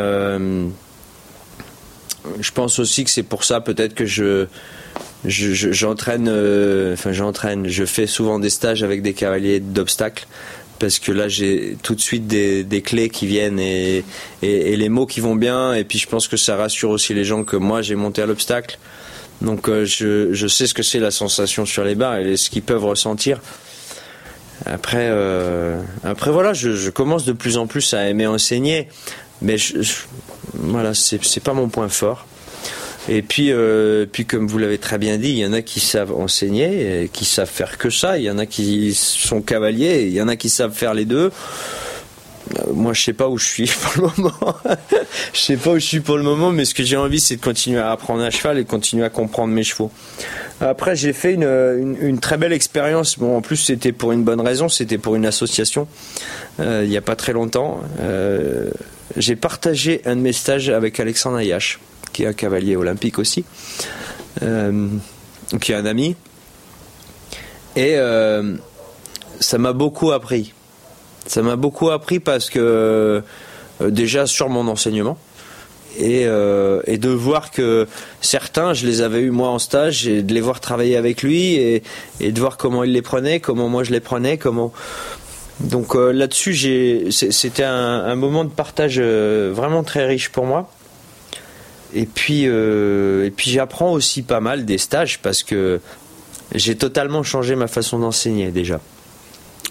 [2.39, 4.47] je pense aussi que c'est pour ça peut-être que je
[5.25, 6.29] j'entraîne,
[6.93, 10.27] enfin j'entraîne, je fais souvent des stages avec des cavaliers d'obstacles
[10.83, 14.03] parce que là j'ai tout de suite des, clés qui viennent et,
[14.43, 15.75] les mots qui vont bien.
[15.75, 18.27] Et puis je pense que ça rassure aussi les gens que moi j'ai monté à
[18.27, 18.81] l'obstacle.
[19.43, 22.65] Donc euh, je, sais ce que c'est la sensation sur les barres et ce qu'ils
[22.65, 23.41] peuvent ressentir.
[24.67, 28.89] Après euh, après voilà je, commence de plus en plus à aimer enseigner.
[29.41, 29.59] Mais
[30.55, 32.27] voilà c'est pas mon point fort
[33.09, 35.81] et puis, euh, puis comme vous l'avez très bien dit, il y en a qui
[35.81, 38.19] savent enseigner, et qui savent faire que ça.
[38.19, 41.05] Il y en a qui sont cavaliers, il y en a qui savent faire les
[41.05, 41.31] deux.
[42.59, 44.55] Euh, moi, je sais pas où je suis pour le moment.
[45.33, 47.37] je sais pas où je suis pour le moment, mais ce que j'ai envie, c'est
[47.37, 49.91] de continuer à apprendre à cheval et de continuer à comprendre mes chevaux.
[50.61, 53.19] Après, j'ai fait une, une, très belle expérience.
[53.19, 54.69] Bon, en plus, c'était pour une bonne raison.
[54.69, 55.89] C'était pour une association.
[56.61, 58.71] Euh, il n'y a pas très longtemps, euh,
[59.17, 61.79] j'ai partagé un de mes stages avec Alexandre Ayache
[62.13, 63.45] qui est un cavalier olympique aussi,
[64.43, 64.89] euh,
[65.61, 66.15] qui est un ami.
[67.75, 68.55] Et euh,
[69.41, 70.53] ça m'a beaucoup appris.
[71.27, 73.23] Ça m'a beaucoup appris parce que
[73.81, 75.17] déjà sur mon enseignement.
[75.99, 77.87] Et, de voir que
[78.23, 81.55] certains, je les avais eu moi en stage, et de les voir travailler avec lui,
[81.55, 81.83] et
[82.21, 84.73] de voir comment il les prenait, comment moi je les prenais, comment
[85.63, 90.71] donc euh, là-dessus, c'était un, moment de partage euh, vraiment très riche pour moi.
[91.95, 95.81] Et puis, euh, et puis j'apprends aussi pas mal des stages parce que
[96.55, 98.81] j'ai totalement changé ma façon d'enseigner déjà.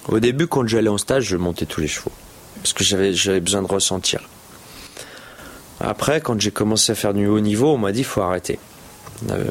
[0.07, 2.11] Au début, quand j'allais en stage, je montais tous les chevaux
[2.55, 4.21] parce que j'avais besoin de ressentir.
[5.79, 8.59] Après, quand j'ai commencé à faire du haut niveau, on m'a dit faut arrêter.
[9.29, 9.43] Euh,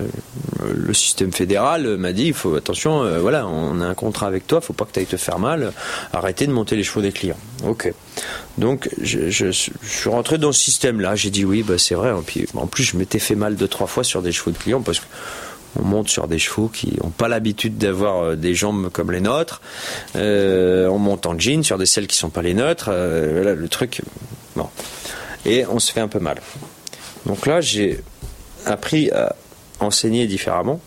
[0.75, 4.47] le système fédéral m'a dit il faut attention, euh, voilà, on a un contrat avec
[4.47, 5.73] toi, faut pas que tu ailles te faire mal,
[6.13, 7.39] arrêtez de monter les chevaux des clients.
[7.65, 7.93] Ok.
[8.59, 12.11] Donc je, suis rentré dans ce système-là, j'ai dit oui, bah, c'est vrai.
[12.11, 15.01] en plus, je m'étais fait mal deux trois fois sur des chevaux de clients parce
[15.01, 15.07] que
[15.79, 19.21] on monte sur des chevaux qui n'ont pas l'habitude d'avoir euh, des jambes comme les
[19.21, 19.61] nôtres.
[20.17, 22.87] on monte en jean sur des selles qui sont pas les nôtres.
[22.87, 24.03] voilà, le truc.
[24.57, 24.69] Bon.
[25.47, 26.41] Et on se fait un peu mal.
[27.25, 28.01] Donc là, j'ai
[28.67, 29.37] appris à
[29.81, 30.81] enseigner différemment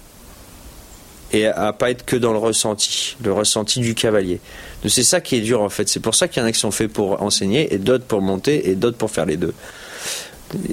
[1.34, 4.39] et à pas être que dans le ressenti, le ressenti du cavalier.
[4.88, 5.89] C'est ça qui est dur en fait.
[5.89, 8.22] C'est pour ça qu'il y en a qui sont faits pour enseigner et d'autres pour
[8.22, 9.54] monter et d'autres pour faire les deux.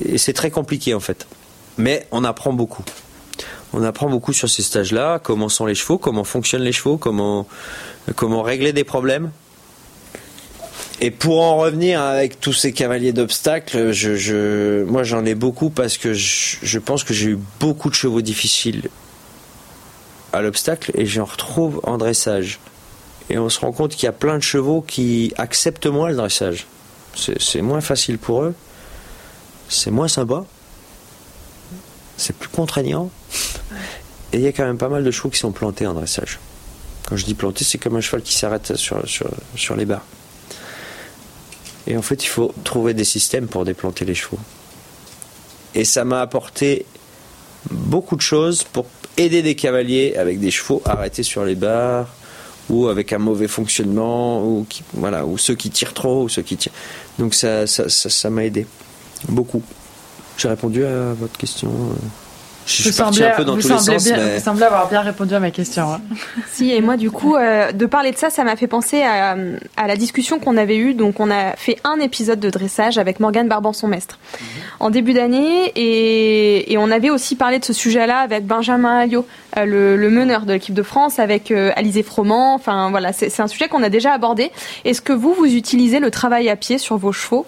[0.05, 1.27] Et c'est très compliqué en fait.
[1.79, 2.85] Mais on apprend beaucoup.
[3.73, 7.47] On apprend beaucoup sur ces stages-là, comment sont les chevaux, comment fonctionnent les chevaux, comment,
[8.16, 9.31] comment régler des problèmes.
[11.03, 15.96] Et pour en revenir avec tous ces cavaliers d'obstacles, je, moi j'en ai beaucoup parce
[15.96, 18.90] que je, pense que j'ai eu beaucoup de chevaux difficiles
[20.34, 22.61] à l'obstacle et j'en retrouve en dressage.
[23.30, 26.16] Et on se rend compte qu'il y a plein de chevaux qui acceptent moins le
[26.16, 26.66] dressage.
[27.14, 28.55] C'est moins facile pour eux,
[29.68, 30.44] c'est moins sympa,
[32.18, 33.11] c'est plus contraignant.
[34.32, 36.38] Et il y a quand même pas mal de chevaux qui sont plantés en dressage.
[37.09, 39.03] Quand je dis planté, c'est comme un cheval qui s'arrête sur,
[39.57, 40.05] sur, les barres.
[41.87, 44.39] Et en fait, il faut trouver des systèmes pour déplanter les chevaux.
[45.74, 46.85] Et ça m'a apporté
[47.70, 52.09] beaucoup de choses pour aider des cavaliers avec des chevaux arrêtés sur les barres
[52.68, 56.57] ou avec un mauvais fonctionnement ou voilà ou ceux qui tirent trop ou ceux qui
[56.57, 56.72] tirent.
[57.18, 58.66] Donc ça ça ça m'a aidé
[59.28, 59.62] beaucoup.
[60.39, 61.70] J'ai répondu à votre question.
[62.77, 63.89] Je suis parti un peu dans tous les sens.
[63.89, 65.93] Vous semblez avoir bien répondu à ma question.
[65.93, 66.01] Hein.
[66.53, 69.37] si, et moi, du coup, euh, de parler de ça, ça m'a fait penser à,
[69.77, 70.95] à la discussion qu'on avait eue.
[70.95, 74.47] Donc, on a fait un épisode de dressage avec Morgane Barbanson-Mestre mhm.
[74.81, 75.73] en début d'année.
[75.75, 80.11] Et, et, on avait aussi parlé de ce sujet-là avec Benjamin Alliot, euh, le, le,
[80.11, 82.55] meneur de l'équipe de France, avec euh, Alizé Froment.
[82.55, 84.51] Enfin, voilà, c'est un sujet qu'on a déjà abordé.
[84.85, 87.47] Est-ce que vous, vous utilisez le travail à pied sur vos chevaux?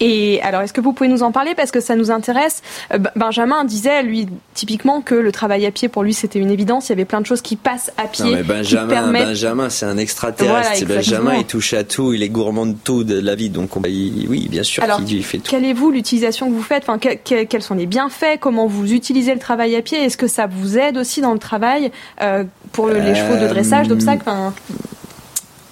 [0.00, 1.54] Et alors, est-ce que vous pouvez nous en parler?
[1.54, 5.88] Parce que ça nous intéresse euh, Benjamin disait, lui, typiquement, que le travail à pied
[5.88, 6.88] pour lui c'était une évidence.
[6.88, 8.24] Il y avait plein de choses qui passent à pied.
[8.24, 10.86] Non, mais Benjamin, Benjamin, c'est un extraterrestre.
[10.86, 13.50] Benjamin, il touche à tout, il est gourmand de tout de la vie.
[13.50, 15.50] Donc, oui, bien sûr, il, fait tout.
[15.50, 16.84] Quelle est vous l'utilisation que vous faites?
[16.88, 18.38] Enfin, quels sont les bienfaits?
[18.40, 19.98] Comment vous utilisez le travail à pied?
[20.04, 21.90] Est-ce que ça vous aide aussi dans le travail
[22.20, 24.24] euh, pour les chevaux de dressage, euh, d'obstacle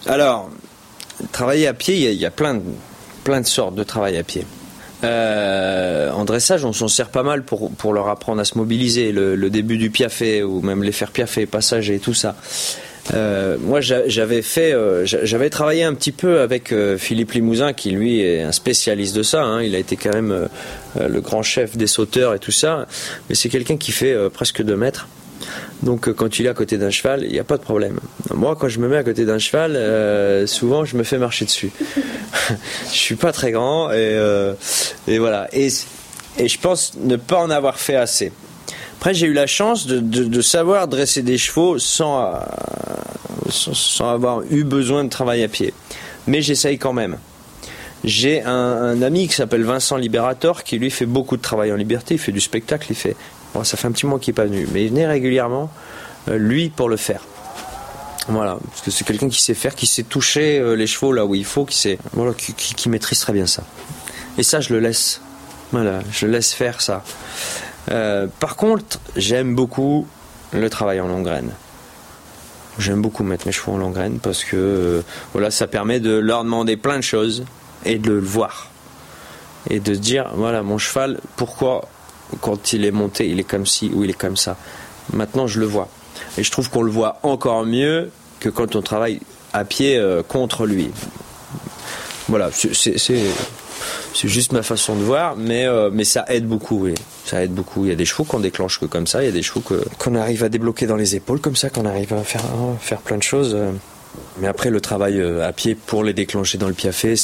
[0.06, 0.50] Alors,
[1.32, 2.60] travailler à pied, il y, y, a plein de
[3.26, 4.46] plein de sortes de travail à pied.
[5.02, 9.10] Euh, en dressage, on s'en sert pas mal pour, pour leur apprendre à se mobiliser,
[9.10, 12.36] le, début du piafé ou même les faire piaffer, passager et tout ça.
[13.14, 18.20] Euh, moi, j'avais fait, euh, j'avais travaillé un petit peu avec Philippe Limousin, qui lui
[18.20, 19.42] est un spécialiste de ça.
[19.42, 19.60] Hein.
[19.64, 20.48] Il a été quand même
[20.96, 22.86] le grand chef des sauteurs et tout ça.
[23.28, 25.08] Mais c'est quelqu'un qui fait presque 2 mètres.
[25.82, 28.00] Donc euh, quand il est à côté d'un cheval, il n'y a pas de problème.
[28.34, 31.44] Moi, quand je me mets à côté d'un cheval, euh, souvent je me fais marcher
[31.44, 31.70] dessus.
[32.92, 34.54] je suis pas très grand et, euh,
[35.06, 35.48] voilà.
[35.52, 38.32] Et, je pense ne pas en avoir fait assez.
[38.98, 42.34] Après, j'ai eu la chance de, savoir dresser des chevaux sans,
[44.00, 45.72] avoir eu besoin de travail à pied.
[46.26, 47.18] Mais j'essaye quand même.
[48.04, 51.76] J'ai un, un, ami qui s'appelle Vincent Liberator qui lui fait beaucoup de travail en
[51.76, 53.16] liberté, il fait du spectacle, il fait
[53.64, 55.70] ça fait un petit mois qu'il n'est pas venu, mais il venait régulièrement,
[56.28, 57.20] euh, lui, pour le faire.
[58.28, 61.24] Voilà, parce que c'est quelqu'un qui sait faire, qui sait toucher euh, les chevaux là
[61.24, 63.62] où il faut, qui sait, voilà, qui, maîtrise très bien ça.
[64.36, 65.20] Et ça, je le laisse.
[65.72, 67.04] Voilà, je laisse faire ça.
[67.90, 70.06] Euh, par contre, j'aime beaucoup
[70.52, 71.30] le travail en longue.
[72.78, 75.02] J'aime beaucoup mettre mes chevaux en longue parce que
[75.32, 77.44] voilà, ça permet de leur demander plein de choses
[77.84, 78.70] et de le voir
[79.70, 81.88] et de se dire voilà mon cheval pourquoi
[82.40, 84.56] quand il est monté, il est comme ci ou il est comme ça.
[85.12, 85.88] Maintenant, je le vois.
[86.38, 88.10] Et je trouve qu'on le voit encore mieux
[88.40, 89.20] que quand on travaille
[89.52, 90.90] à pied euh, contre lui.
[92.28, 96.94] Voilà, c'est juste ma façon de voir, mais, euh, mais ça aide beaucoup, oui.
[97.24, 97.84] Ça aide beaucoup.
[97.84, 99.62] Il y a des chevaux qu'on déclenche que comme ça, il y a des chevaux
[99.98, 102.42] qu'on arrive à débloquer dans les épaules comme ça, qu'on arrive à faire,
[102.80, 103.56] faire plein de choses.
[104.38, 107.14] Mais après, le travail euh, à pied pour les déclencher dans le piafé,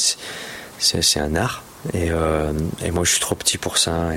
[0.78, 1.62] c'est un art.
[1.94, 2.10] Et,
[2.92, 4.10] moi, je suis trop petit pour ça.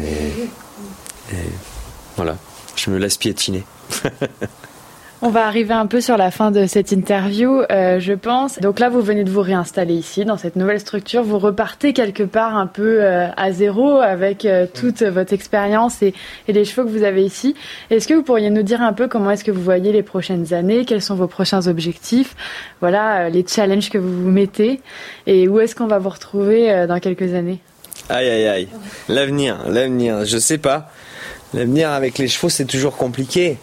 [1.31, 1.49] Et
[2.15, 2.37] voilà,
[2.75, 3.63] je me laisse piétiner.
[5.21, 8.59] On va arriver un peu sur la fin de cette interview, euh, je pense.
[8.59, 11.23] Donc là, vous venez de vous réinstaller ici, dans cette nouvelle structure.
[11.23, 16.13] Vous repartez quelque part un peu euh, à zéro avec euh, toute votre expérience et,
[16.47, 17.55] les chevaux que vous avez ici.
[17.89, 20.53] Est-ce que vous pourriez nous dire un peu comment est-ce que vous voyez les prochaines
[20.53, 20.83] années?
[20.85, 22.35] Quels sont vos prochains objectifs?
[22.81, 24.81] Voilà, les challenges que vous vous mettez
[25.27, 27.61] et où est-ce qu'on va vous retrouver dans quelques années?
[28.09, 28.67] Aïe, aïe, aïe.
[29.09, 30.91] L'avenir, l'avenir, je sais pas.
[31.53, 33.57] L'avenir avec les chevaux, c'est toujours compliqué.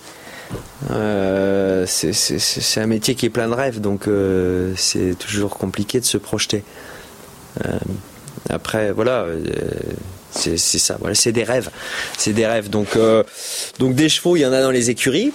[0.90, 6.04] Euh, c'est un métier qui est plein de rêves, donc euh, c'est toujours compliqué de
[6.04, 6.64] se projeter.
[7.64, 7.78] Euh,
[8.50, 9.26] après, voilà,
[10.30, 10.96] c'est ça.
[11.00, 11.70] Voilà, c'est des rêves,
[12.16, 12.70] c'est des rêves.
[12.70, 12.98] Donc,
[13.78, 15.32] donc des chevaux, il y en a dans les écuries.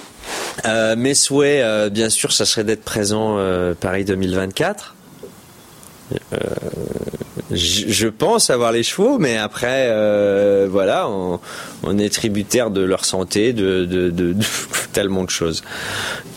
[0.65, 3.37] mes souhaits, bien sûr, ça serait d'être présent
[3.79, 4.95] Paris 2024
[7.51, 11.39] je pense avoir les chevaux, mais après, euh, voilà, on,
[11.97, 14.35] est tributaire de leur santé, de, de,
[14.93, 15.63] tellement de choses.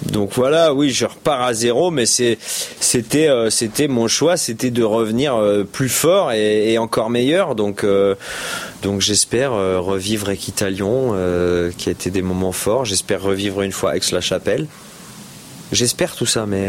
[0.07, 4.83] Donc voilà, oui, je repars à zéro, mais c'était, euh, c'était mon choix, c'était de
[4.83, 7.55] revenir euh, plus fort et, encore meilleur.
[7.55, 7.85] Donc,
[8.83, 11.15] donc j'espère revivre Equitalion,
[11.77, 12.85] qui a été des moments forts.
[12.85, 14.67] J'espère revivre une fois Aix-la-Chapelle.
[15.73, 16.69] J'espère tout ça, mais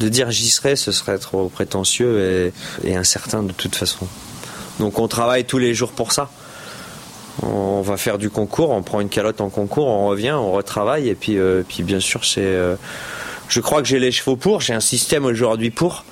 [0.00, 2.52] de dire j'y serai, ce serait trop prétentieux
[2.84, 4.06] et, incertain de toute façon.
[4.78, 6.30] Donc on travaille tous les jours pour ça.
[7.42, 11.08] On va faire du concours, on prend une calotte en concours, on revient, on retravaille
[11.08, 12.44] et puis, euh, puis bien sûr c'est.
[12.44, 12.76] Euh,
[13.48, 16.04] je crois que j'ai les chevaux pour, j'ai un système aujourd'hui pour.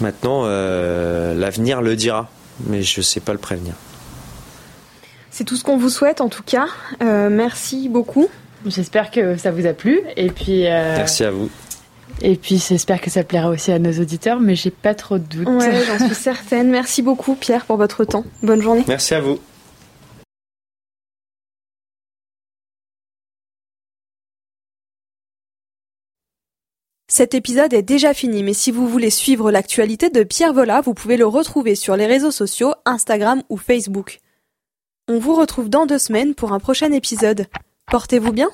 [0.00, 2.28] Maintenant, euh, l'avenir le dira,
[2.66, 3.74] mais je ne sais pas le prévenir.
[5.30, 6.66] C'est tout ce qu'on vous souhaite en tout cas.
[7.00, 8.28] merci beaucoup.
[8.66, 10.62] J'espère que ça vous a plu et puis.
[10.62, 11.48] Merci à vous.
[12.22, 15.24] Et puis j'espère que ça plaira aussi à nos auditeurs, mais j'ai pas trop de
[15.24, 15.48] doutes.
[15.48, 16.70] Ouais, j'en suis certaine.
[16.70, 18.24] Merci beaucoup Pierre pour votre temps.
[18.42, 18.84] Bonne journée.
[18.86, 19.38] Merci à vous.
[27.08, 30.92] Cet épisode est déjà fini, mais si vous voulez suivre l'actualité de Pierre Vola, vous
[30.92, 34.20] pouvez le retrouver sur les réseaux sociaux, Instagram ou Facebook.
[35.08, 37.46] On vous retrouve dans deux semaines pour un prochain épisode.
[37.90, 38.50] Portez-vous bien